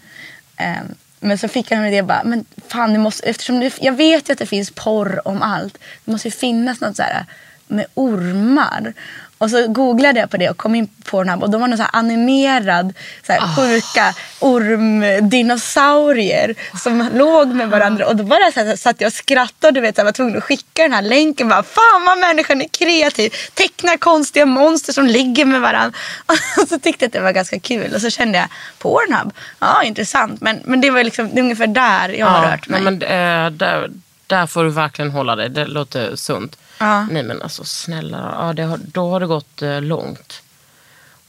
[0.57, 3.93] Ehm, men så fick jag en idé bara, men fan det måste, eftersom det, jag
[3.93, 5.77] vet ju att det finns porr om allt.
[6.05, 7.25] Det måste ju finnas något så här
[7.67, 8.93] med ormar.
[9.41, 11.77] Och så googlade jag på det och kom in på Pornhub och då var det
[11.77, 12.93] så animerad,
[13.27, 18.07] så här, sjuka ormdinosaurier som låg med varandra.
[18.07, 20.11] Och då bara så här, satt jag och skrattade och du vet, så här, var
[20.11, 21.49] tvungen att skicka den här länken.
[21.49, 23.33] Bara, Fan vad människan är kreativ.
[23.53, 25.97] Tecknar konstiga monster som ligger med varandra.
[26.61, 27.93] Och så tyckte jag att det var ganska kul.
[27.95, 28.47] Och så kände jag,
[28.79, 30.41] Pornhub, ja intressant.
[30.41, 32.81] Men, men det var liksom, det är ungefär där jag har rört mig.
[32.81, 33.89] Men, eh, där,
[34.27, 35.49] där får du verkligen hålla dig.
[35.49, 36.57] Det låter sunt.
[36.81, 37.07] Ja.
[37.11, 40.41] Nej men alltså snälla, ja, det har, då har det gått eh, långt.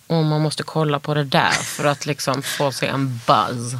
[0.06, 3.72] Och man måste kolla på det där för att liksom få sig en buzz.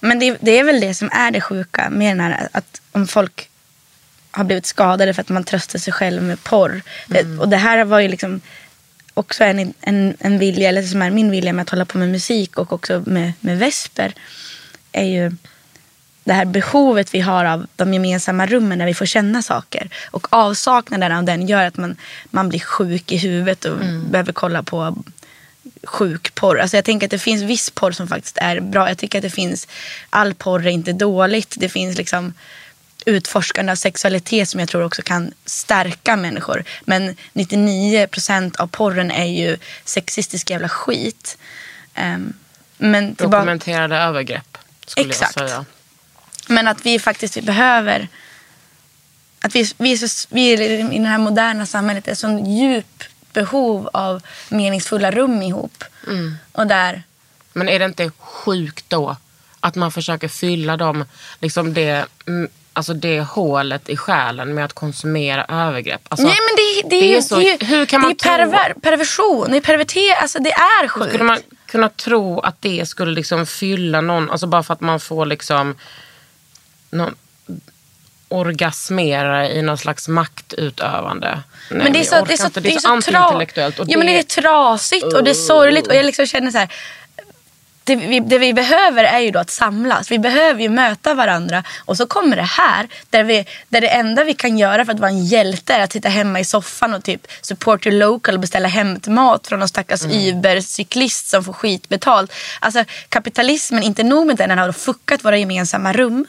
[0.00, 3.06] Men det, det är väl det som är det sjuka med den här att om
[3.06, 3.48] folk
[4.30, 6.82] har blivit skadade för att man tröstar sig själv med porr.
[7.06, 8.40] Det, och det här var ju liksom
[9.14, 12.08] också en, en, en vilja, eller som är min vilja med att hålla på med
[12.08, 14.14] musik och också med, med Vesper.
[14.92, 15.32] Är ju
[16.24, 19.90] det här behovet vi har av de gemensamma rummen när vi får känna saker.
[20.10, 21.96] Och avsaknaden av den gör att man,
[22.30, 23.78] man blir sjuk i huvudet och
[24.10, 24.96] behöver kolla på
[25.84, 26.58] sjuk porr.
[26.60, 28.88] Alltså jag tänker att det finns viss porr som faktiskt är bra.
[28.88, 29.68] Jag tycker att det finns,
[30.10, 31.54] all porr är inte dåligt.
[31.58, 32.34] Det finns liksom
[33.06, 36.64] utforskande av sexualitet som jag tror också kan stärka människor.
[36.84, 41.38] Men 99% av porren är ju sexistisk jävla skit.
[41.98, 42.32] Um,
[42.78, 45.40] men Dokumenterade övergrepp skulle Exakt.
[45.40, 45.64] jag säga.
[46.48, 48.08] Men att vi faktiskt vi behöver
[49.44, 54.22] att vi, vi, så, vi i det här moderna samhället är sån djup behov av
[54.48, 55.84] meningsfulla rum ihop.
[56.52, 57.02] Och där,
[57.52, 59.16] Men är det inte sjukt då
[59.60, 61.04] att man försöker fylla dem,
[61.40, 66.00] liksom det, mm, alltså det hålet i själen med att konsumera övergrepp?
[66.08, 68.26] Alltså, Nej men det, det, är, det är ju- så- det hur kan man det
[68.28, 71.08] är perver, perversion, det är perverter, alltså det är sjukt.
[71.08, 75.00] Skulle man kunna tro att det skulle liksom fylla någon, alltså bara för att man
[75.00, 75.74] får liksom
[76.92, 77.14] någon,
[78.28, 81.42] orgasmera i någon slags maktutövande?
[81.70, 82.60] Nej, Men det är så, det är så, inte.
[82.60, 83.78] det är så, tra- antiintellektuellt.
[83.78, 85.86] och ja, men det är trasigt och det är sorgligt.
[85.86, 86.72] Och jag liksom känner så här,
[87.84, 90.10] det vi, det vi behöver är ju då att samlas.
[90.10, 91.64] Vi behöver ju möta varandra.
[91.78, 95.00] Och så kommer det här, där, vi, där det enda vi kan göra för att
[95.00, 98.40] vara en hjälte är att sitta hemma i soffan och typ support your local och
[98.40, 102.32] beställa hämtmat från någon stackars Uber-cyklist som får skitbetalt.
[102.60, 106.26] Alltså kapitalismen, inte nog med den, den har fuckat våra gemensamma rum.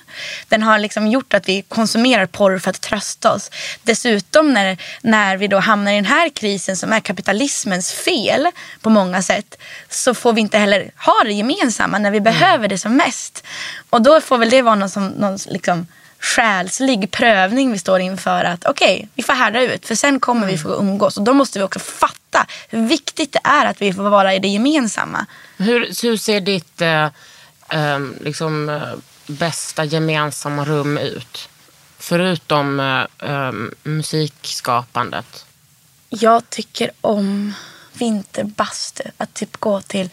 [0.47, 3.51] Den har liksom gjort att vi konsumerar porr för att trösta oss.
[3.83, 8.47] Dessutom när, när vi då hamnar i den här krisen som är kapitalismens fel
[8.81, 9.57] på många sätt
[9.89, 13.43] så får vi inte heller ha det gemensamma när vi behöver det som mest.
[13.89, 15.87] Och då får väl det vara någon, som, någon liksom
[16.19, 20.57] själslig prövning vi står inför att okej, vi får härda ut för sen kommer vi
[20.57, 24.09] få umgås och då måste vi också fatta hur viktigt det är att vi får
[24.09, 25.25] vara i det gemensamma.
[25.57, 27.03] Hur, hur ser ditt eh,
[27.69, 28.81] eh, liksom, eh,
[29.27, 31.49] bästa gemensamma rum ut?
[31.99, 33.51] Förutom eh, eh,
[33.83, 35.45] musikskapandet.
[36.09, 37.53] Jag tycker om
[37.93, 39.03] vinterbastu.
[39.17, 40.09] Att typ gå till,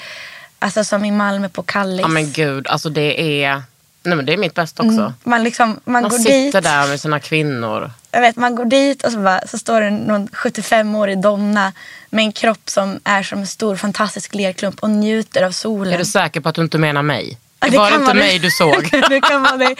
[0.63, 2.01] alltså som i Malmö på Kallis.
[2.01, 3.63] Ja men gud, alltså det är,
[4.03, 5.13] nej, men det är mitt bästa också.
[5.25, 6.65] Man, liksom, man, Man går sitter dit.
[6.65, 7.91] där med sina kvinnor.
[8.11, 11.73] Jag vet, man går dit och så, bara, så står det någon 75-årig donna
[12.11, 15.95] med en kropp som är som en stor fantastisk lerklump och njuter av solen.
[15.95, 17.39] Är du säker på att du inte menar mig?
[17.61, 18.89] Ja, Det var inte mig du såg.
[19.09, 19.75] det kan vara det.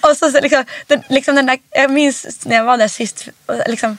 [0.00, 3.28] Och så, så liksom, den, liksom den där, jag minns när jag var där sist,
[3.66, 3.98] liksom,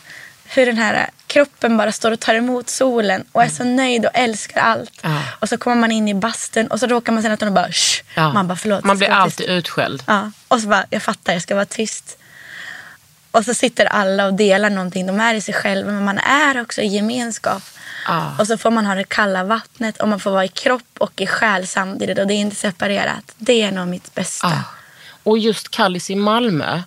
[0.49, 4.11] hur den här kroppen bara står och tar emot solen och är så nöjd och
[4.13, 4.99] älskar allt.
[5.01, 5.21] Ja.
[5.39, 7.71] Och så kommer man in i bastun och så råkar man säga att de bara
[7.71, 8.03] Shh.
[8.15, 8.33] Ja.
[8.33, 8.83] Man bara förlåt.
[8.83, 10.03] Man blir alltid tyst." utskälld.
[10.07, 10.31] Ja.
[10.47, 12.17] Och så bara, jag fattar, jag ska vara tyst.
[13.31, 15.07] Och så sitter alla och delar någonting.
[15.07, 17.63] De är i sig själva men man är också i gemenskap.
[18.07, 18.35] Ja.
[18.39, 21.21] Och så får man ha det kalla vattnet och man får vara i kropp och
[21.21, 23.33] i själ samtidigt och det är inte separerat.
[23.37, 24.63] Det är nog mitt bästa.
[25.23, 26.81] Och just Kallis i Malmö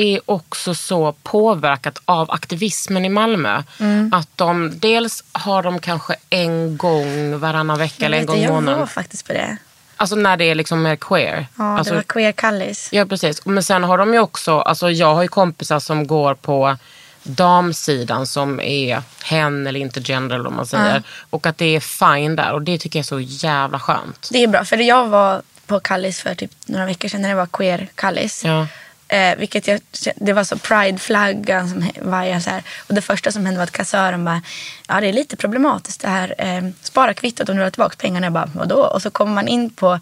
[0.00, 3.62] är också så påverkat av aktivismen i Malmö.
[3.80, 4.12] Mm.
[4.14, 8.42] Att de, dels har de kanske en gång varannan vecka eller en Vet gång i
[8.42, 8.86] jag var månaden.
[8.86, 9.56] faktiskt på det.
[9.96, 11.46] Alltså när det är liksom mer queer.
[11.58, 12.88] Ja, alltså, det var queer kallis.
[12.92, 13.46] Ja, precis.
[13.46, 16.76] Men sen har de ju också, alltså jag har ju kompisar som går på
[17.22, 21.02] damsidan som är hen eller intergender eller vad man säger.
[21.30, 24.28] Och att det är fine där och det tycker jag är så jävla skönt.
[24.32, 27.34] Det är bra, för jag var på kallis för typ några veckor sedan när det
[27.34, 28.44] var queer kallis.
[28.44, 28.66] Ja.
[29.12, 29.80] Eh, vilket jag,
[30.16, 32.62] det var så prideflaggan som vajade så här.
[32.88, 34.42] Och det första som hände var att kassören bara,
[34.88, 36.34] ja det är lite problematiskt det här.
[36.38, 38.26] Eh, spara kvittot om du har tillbaka pengarna.
[38.26, 38.76] Jag bara, vadå?
[38.76, 40.00] Och så kommer man in på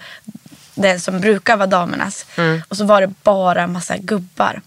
[0.75, 2.27] den som brukar vara damernas.
[2.69, 4.61] Och så var det bara massa gubbar.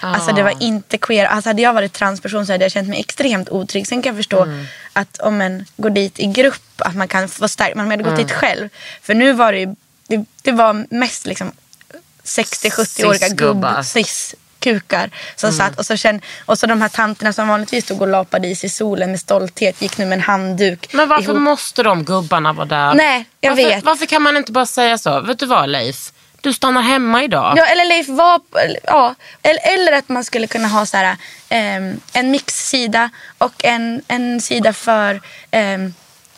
[0.00, 1.26] Alltså det var inte queer.
[1.26, 3.86] Alltså hade jag varit transperson så hade jag känt mig extremt otrygg.
[3.86, 4.46] Sen kan jag förstå
[4.92, 7.74] att om man går dit i grupp att man kan få stark.
[7.74, 8.68] Man hade gått dit själv.
[9.02, 9.74] För nu var det ju,
[10.06, 11.52] det, det var mest liksom
[12.24, 13.74] 60-70-åriga Cis-gubbar.
[13.76, 17.84] gubb cis kukar som satt och så, känn, och så de här tanterna som vanligtvis
[17.84, 21.08] stod och lapade i sig i solen med stolthet gick nu med en handduk Men
[21.08, 21.42] varför ihop.
[21.42, 22.94] måste de gubbarna vara där?
[22.94, 23.84] Nej, jag varför, vet.
[23.84, 25.20] Varför kan man inte bara säga så?
[25.20, 26.12] Vet du vad Leif?
[26.40, 27.54] Du stannar hemma idag.
[27.56, 28.40] Ja, eller Leif var,
[28.84, 31.16] ja, eller, eller att man skulle kunna ha så här,
[31.48, 35.20] ehm, en mixsida och en, en sida för
[35.50, 35.94] ehm,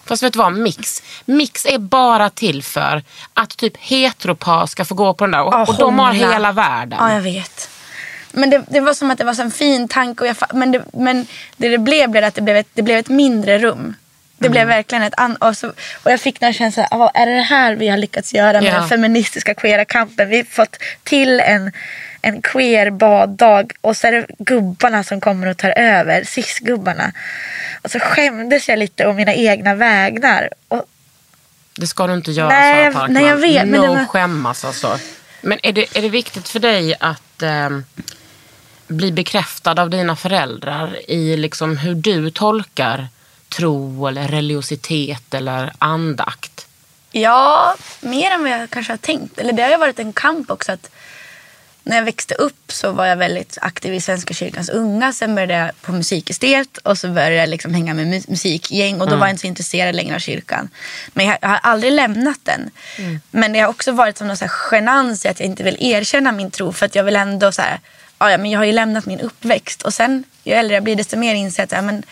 [0.06, 0.52] Fast vet du vad?
[0.52, 1.02] Mix.
[1.24, 3.02] Mix är bara till för
[3.34, 5.42] att typ heteropar ska få gå på den där.
[5.42, 6.98] Och, Ja, och de har hela världen.
[7.02, 7.70] Ja, jag vet.
[8.32, 10.24] Men det, det var som att det var en fin tanke.
[10.24, 11.26] Och jag, men det, men
[11.56, 13.94] det det blev blev att det blev ett, det blev ett mindre rum.
[14.38, 15.68] Det Det blev verkligen ett an- och, så,
[16.02, 18.72] och jag fick den känslan, ah, är det det här vi har lyckats göra med
[18.72, 18.78] Ja.
[18.78, 20.28] den feministiska queera kampen?
[20.28, 21.72] Vi har fått till en,
[22.26, 27.12] en queer baddag och så är det gubbarna som kommer och tar över, cis-gubbarna.
[27.82, 30.48] Och så skämdes jag lite om mina egna vägnar.
[30.68, 30.84] Och,
[31.76, 33.12] Det ska du inte göra Nej, Sara jag- Parkman.
[33.12, 34.98] nej, jag vet, men no det var- skämmas alltså.
[35.40, 37.70] Men är det, är det viktigt för dig att eh,
[38.88, 43.08] bli bekräftad av dina föräldrar i liksom hur du tolkar
[43.48, 46.66] tro eller religiositet eller andakt?
[47.12, 49.38] Ja, mer än vad jag kanske har tänkt.
[49.38, 50.72] Eller det har ju varit en kamp också.
[50.72, 50.90] att
[51.88, 55.12] När jag växte upp så var jag väldigt aktiv i Svenska kyrkans unga.
[55.12, 59.00] Sen började jag på musikestet och så började jag liksom hänga med mu- musikgäng.
[59.00, 60.68] Och då var jag inte så intresserad längre av kyrkan.
[61.12, 62.70] Men jag har aldrig lämnat den.
[63.30, 65.76] Men det har också varit som någon så här genans i att jag inte vill
[65.80, 66.72] erkänna min tro.
[66.72, 67.80] För att jag vill ändå så här,
[68.18, 69.82] ja, men jag har ju lämnat min uppväxt.
[69.82, 72.02] Och sen ju äldre jag blir desto mer inser jag att men,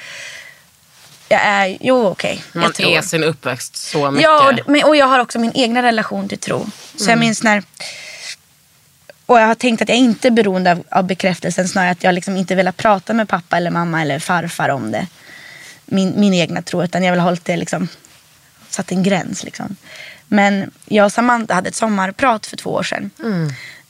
[1.28, 2.44] jag är, jo okej.
[2.52, 2.90] Man jag tror.
[2.90, 4.22] är sin uppväxt så mycket.
[4.24, 6.66] Ja, och, men, och jag har också min egna relation till tro.
[6.96, 7.62] Så jag minns när...
[9.26, 11.68] Och jag har tänkt att jag inte är beroende av, av bekräftelsen.
[11.68, 15.06] Snarare att jag liksom inte velat prata med pappa eller mamma eller farfar om det.
[15.86, 16.82] Min, min egna tro.
[16.82, 17.88] Utan jag vill ha hållit det liksom...
[18.68, 19.76] Satt en gräns liksom.
[20.28, 23.10] Men jag och Samantha hade ett sommarprat för två år sedan.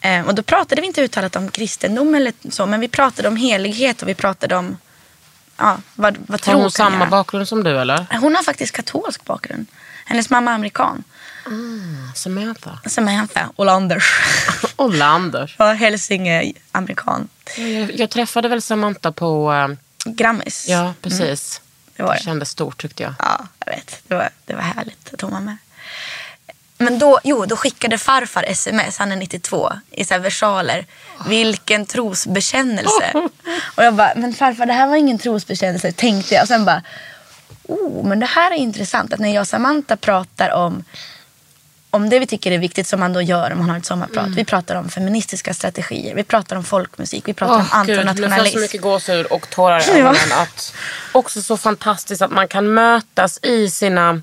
[0.00, 2.66] Eh, och då pratade vi inte uttalat om kristendom eller så.
[2.66, 4.76] Men vi pratade om helighet och vi pratade om
[5.56, 7.10] ja, vad, vad har hon samma göra.
[7.10, 8.06] bakgrund som du eller?
[8.20, 9.66] Hon har faktiskt katolsk bakgrund.
[10.04, 11.04] Hennes mamma är amerikan.
[12.14, 12.78] Samantha?
[12.86, 14.04] Samantha Olanders.
[14.76, 15.54] Ola Anders.
[15.58, 17.28] Och Helsing är amerikan.
[17.56, 19.52] Jag, jag träffade väl Samantha på...
[19.52, 19.68] eh,
[20.12, 20.66] Grammis.
[20.68, 21.60] Ja, precis.
[21.96, 22.24] det var det det.
[22.24, 23.14] kändes stort tyckte jag.
[23.18, 24.02] Ja, jag vet.
[24.08, 25.56] Det var, det var härligt att hon var med.
[26.78, 30.86] Men då, jo, då skickade farfar sms, han är 92, i så versaler.
[31.28, 33.12] Vilken trosbekännelse.
[33.74, 36.42] Och jag bara, men farfar det här var ingen trosbekännelse, tänkte jag.
[36.42, 36.82] Och sen bara,
[37.68, 39.12] oh, men det här är intressant.
[39.12, 40.84] Att när jag och Samantha pratar om
[41.94, 44.28] om det vi tycker är viktigt som man då gör om man har ett sommarprat.
[44.28, 48.56] Vi pratar om feministiska strategier, vi pratar om folkmusik, vi pratar om Åh, gud, antinationalism.
[48.56, 50.32] så mycket gåshud och tårar i ögonen.
[50.32, 50.74] Att
[51.12, 54.22] också så fantastiskt att man kan mötas i, sina,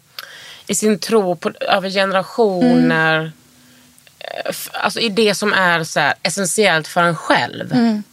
[0.67, 3.19] i sin tro på, över generationer.
[3.19, 3.31] Mm.
[4.71, 7.73] Alltså i det som är så essentiellt för en själv.
[7.73, 8.03] Mm.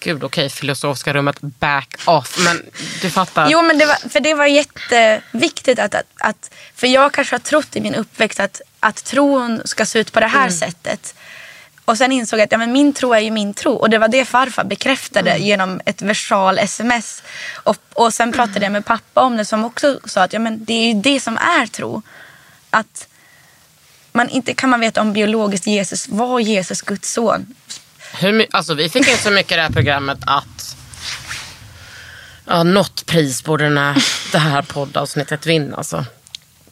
[0.00, 2.38] Gud okej, filosofiska rummet back off.
[2.44, 2.62] Men
[3.02, 3.48] du fattar.
[3.50, 6.50] Jo, men det var, för det var jätteviktigt att, att, att...
[6.74, 10.20] För jag kanske har trott i min uppväxt att, att tron ska se ut på
[10.20, 11.14] det här sättet.
[11.84, 13.72] Och sen insåg jag att ja, men min tro är ju min tro.
[13.72, 17.22] Och det var det farfar bekräftade genom ett versal sms.
[17.54, 20.64] Och, och sen pratade jag med pappa om det som också sa att ja, men
[20.64, 22.02] det är ju det som är tro.
[22.70, 23.08] Att
[24.12, 27.54] man inte kan man veta om biologiskt Jesus var Jesus Guds son.
[28.12, 30.76] Hur, alltså, vi fick in så mycket i det här programmet att
[32.44, 35.76] ja, något pris borde den här, det här poddavsnittet vinna.
[35.76, 36.04] Alltså.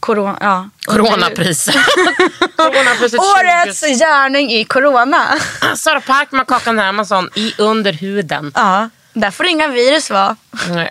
[0.01, 0.69] Corona, ja.
[0.85, 1.75] Coronapriset.
[2.57, 3.19] Coronapriset 20.
[3.19, 5.39] Årets gärning i corona.
[5.77, 8.53] Sara Parkman, Kakan Hermansson i Under huden.
[8.55, 10.37] Ja, där får inga virus vara.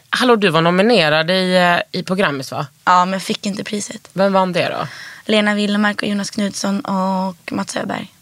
[0.09, 2.67] Hallå, du var nominerad i, eh, i programmet va?
[2.85, 4.09] Ja, men jag fick inte priset.
[4.13, 4.87] Vem vann det då?
[5.25, 8.13] Lena Willemark och Jonas Knutsson och Mats Öberg.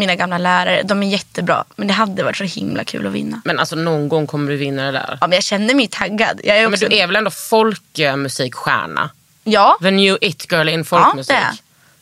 [0.00, 0.82] Mina gamla lärare.
[0.82, 1.64] De är jättebra.
[1.76, 3.42] Men det hade varit så himla kul att vinna.
[3.44, 5.18] Men alltså någon gång kommer du vinna det där.
[5.20, 6.40] Ja, men jag kände mig taggad.
[6.44, 6.88] Jag är Men också...
[6.88, 9.10] du är väl ändå folkmusikstjärna?
[9.44, 11.28] Ja, The new it girl in ja folkmusik.
[11.28, 11.54] det är.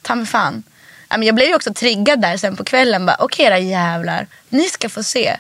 [0.03, 0.63] Ta mig fan.
[1.09, 3.11] Ja, men jag blev ju också triggad där sen på kvällen.
[3.19, 5.37] Okej era jävlar, ni ska få se.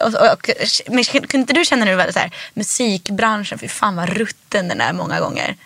[0.00, 0.50] Och, och, och,
[0.88, 4.92] men kunde inte du känna var så här, musikbranschen, fy fan vad rutten den är
[4.92, 5.56] många gånger.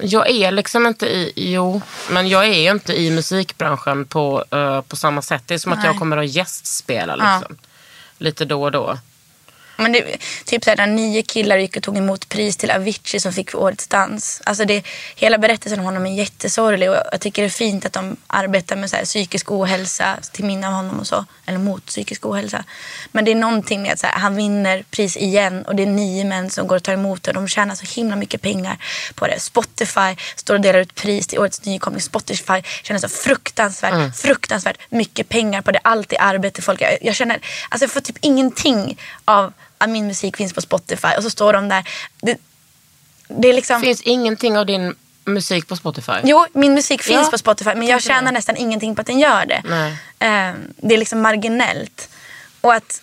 [0.00, 4.96] Jag är liksom inte i, jo, men jag är inte i musikbranschen på, eh, på
[4.96, 5.42] samma sätt.
[5.46, 5.86] Det är som att Nej.
[5.86, 7.38] jag kommer att gästspela Ja.
[7.38, 7.56] liksom.
[8.18, 8.98] Lite då och då.
[9.76, 13.32] Men det, typ så här, nio killar gick och tog emot pris till Avicii som
[13.32, 14.42] fick årets dans.
[14.44, 14.82] Alltså det,
[15.16, 18.76] hela berättelsen om honom är jättesorglig och jag tycker det är fint att de arbetar
[18.76, 21.24] med så här, psykisk ohälsa till minne av honom och så.
[21.46, 22.64] Eller mot psykisk ohälsa.
[23.12, 25.86] Men det är någonting med att så här, han vinner pris igen och det är
[25.86, 28.78] nio män som går och tar emot det och de tjänar så himla mycket pengar
[29.14, 29.40] på det.
[29.40, 32.00] Spotify står och delar ut pris till årets nykomling.
[32.00, 35.80] Spotify tjänar så fruktansvärt, fruktansvärt mycket pengar på det.
[35.84, 36.80] Allt är arbete folk.
[36.80, 41.08] Jag, jag känner, alltså jag får typ ingenting av att min musik finns på Spotify
[41.16, 41.88] och så står de där.
[42.20, 42.38] Det,
[43.28, 43.80] det liksom...
[43.80, 46.12] Finns ingenting av din musik på Spotify?
[46.24, 49.18] Jo, min musik finns Ja, på Spotify men jag tjänar nästan ingenting på att den
[49.18, 49.62] gör det.
[50.26, 52.08] Eh, det är liksom marginellt.
[52.60, 53.02] Och att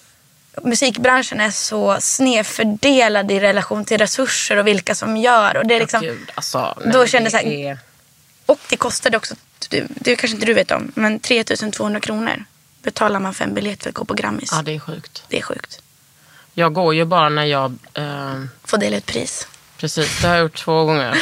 [0.64, 5.58] musikbranschen är så snedfördelad i relation till resurser och vilka som gör.
[5.58, 7.78] Och det är liksom, Gud, alltså, nej, då men kändes det det så här- är-
[8.46, 9.36] och det kostade också,
[9.70, 12.46] du, det kanske inte du vet om, men 3200 kronor
[12.84, 14.50] betalar man för en biljett för att gå på Grammis.
[14.52, 15.24] Ja, det är sjukt.
[15.28, 15.82] Det är sjukt.
[16.54, 17.78] Jag går ju bara när jag...
[17.94, 19.48] Eh, Få dela ut pris.
[19.78, 21.18] precis, det har jag gjort två gånger.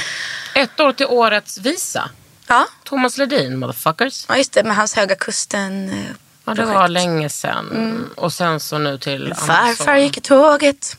[0.56, 2.10] Ett år till årets visa.
[2.48, 4.26] Ja, Thomas Ledin, motherfuckers.
[4.30, 6.06] ja just det, med hans Höga Kusten eh,
[6.46, 8.10] Ja, det var länge sedan.
[8.18, 10.98] Och sen så nu till Farfar gick i tåget.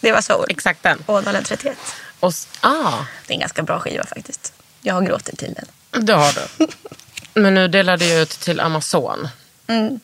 [0.00, 0.46] Det var så.
[0.48, 1.04] Exakt den.
[1.06, 1.76] Ådalen 31.
[2.20, 2.92] Och, ah,
[3.26, 4.52] Det är en ganska bra skiva faktiskt.
[4.80, 5.54] Jag har gråtit till
[5.90, 6.04] den.
[6.06, 6.66] det har du.
[7.40, 9.28] Men nu delade jag ut till Amazon.
[9.66, 10.00] Mm.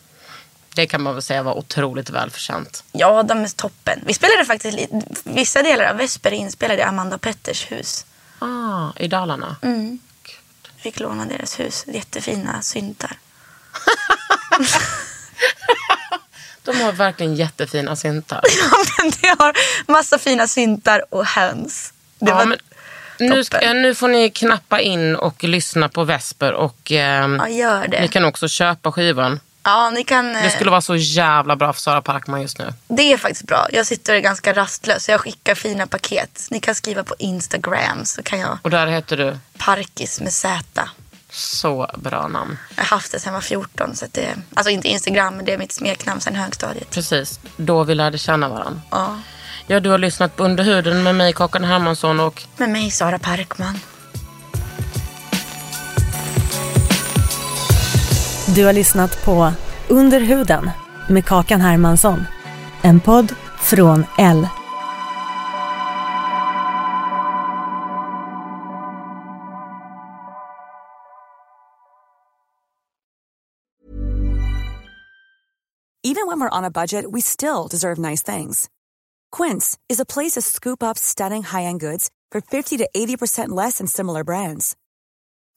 [0.81, 2.85] Det kan man väl säga var otroligt välförtjänt.
[2.93, 4.01] Ja, de är toppen.
[4.07, 4.89] Vi spelade faktiskt li-
[5.25, 8.07] vissa delar av Vesper inspelade i Amanda Petters hus.
[8.39, 9.57] Ah, I Dalarna.
[9.63, 9.99] Mm.
[10.77, 11.85] Fick låna deras hus.
[11.87, 13.13] Jättefina syntar.
[16.65, 18.41] De har verkligen jättefina syntar.
[18.71, 19.55] Ja, men det har
[19.93, 21.93] massa fina syntar och höns.
[22.19, 22.45] Det ja, var...
[22.47, 22.59] men
[23.19, 26.53] nu, ska, nu får ni knappa in och lyssna på Vesper.
[26.53, 27.85] Och, ehm, Ja.
[28.01, 29.41] Ni kan också köpa skivan.
[29.63, 30.33] Ja, ni kan...
[30.33, 32.73] Det eh, skulle vara så jävla bra för Sara Parkman just nu.
[32.89, 33.67] Det är faktiskt bra.
[33.73, 35.09] Jag sitter och är ganska rastlös.
[35.09, 36.47] Jag skickar fina paket.
[36.51, 38.59] Ni kan skriva på Instagram så kan jag...
[38.63, 40.89] Och där heter du Parkis med Z.
[41.31, 42.59] så bra namn.
[42.77, 43.97] Jag har haft det sedan jag var 14.
[43.97, 46.91] Så det, alltså inte Instagram, men det är mitt smeknamn sedan högstadiet.
[46.91, 48.81] Precis, då vi lärde känna varandra.
[48.91, 49.19] Ja.
[49.67, 52.21] Ja, du har lyssnat på Under huden med mig, Kakan Hermansson.
[52.21, 53.81] Och Med mig, Sara Parkman.
[58.55, 59.53] Du har lyssnat på
[59.89, 60.71] Under huden
[61.09, 62.25] med Kakan Hermansson.
[62.83, 64.49] En podd från L.
[76.03, 78.69] Even when we're on a budget, we still deserve nice things.
[79.37, 83.79] Quince is a place to scoop up stunning high-end goods for 50 to 80% less
[83.79, 84.77] than similar brands.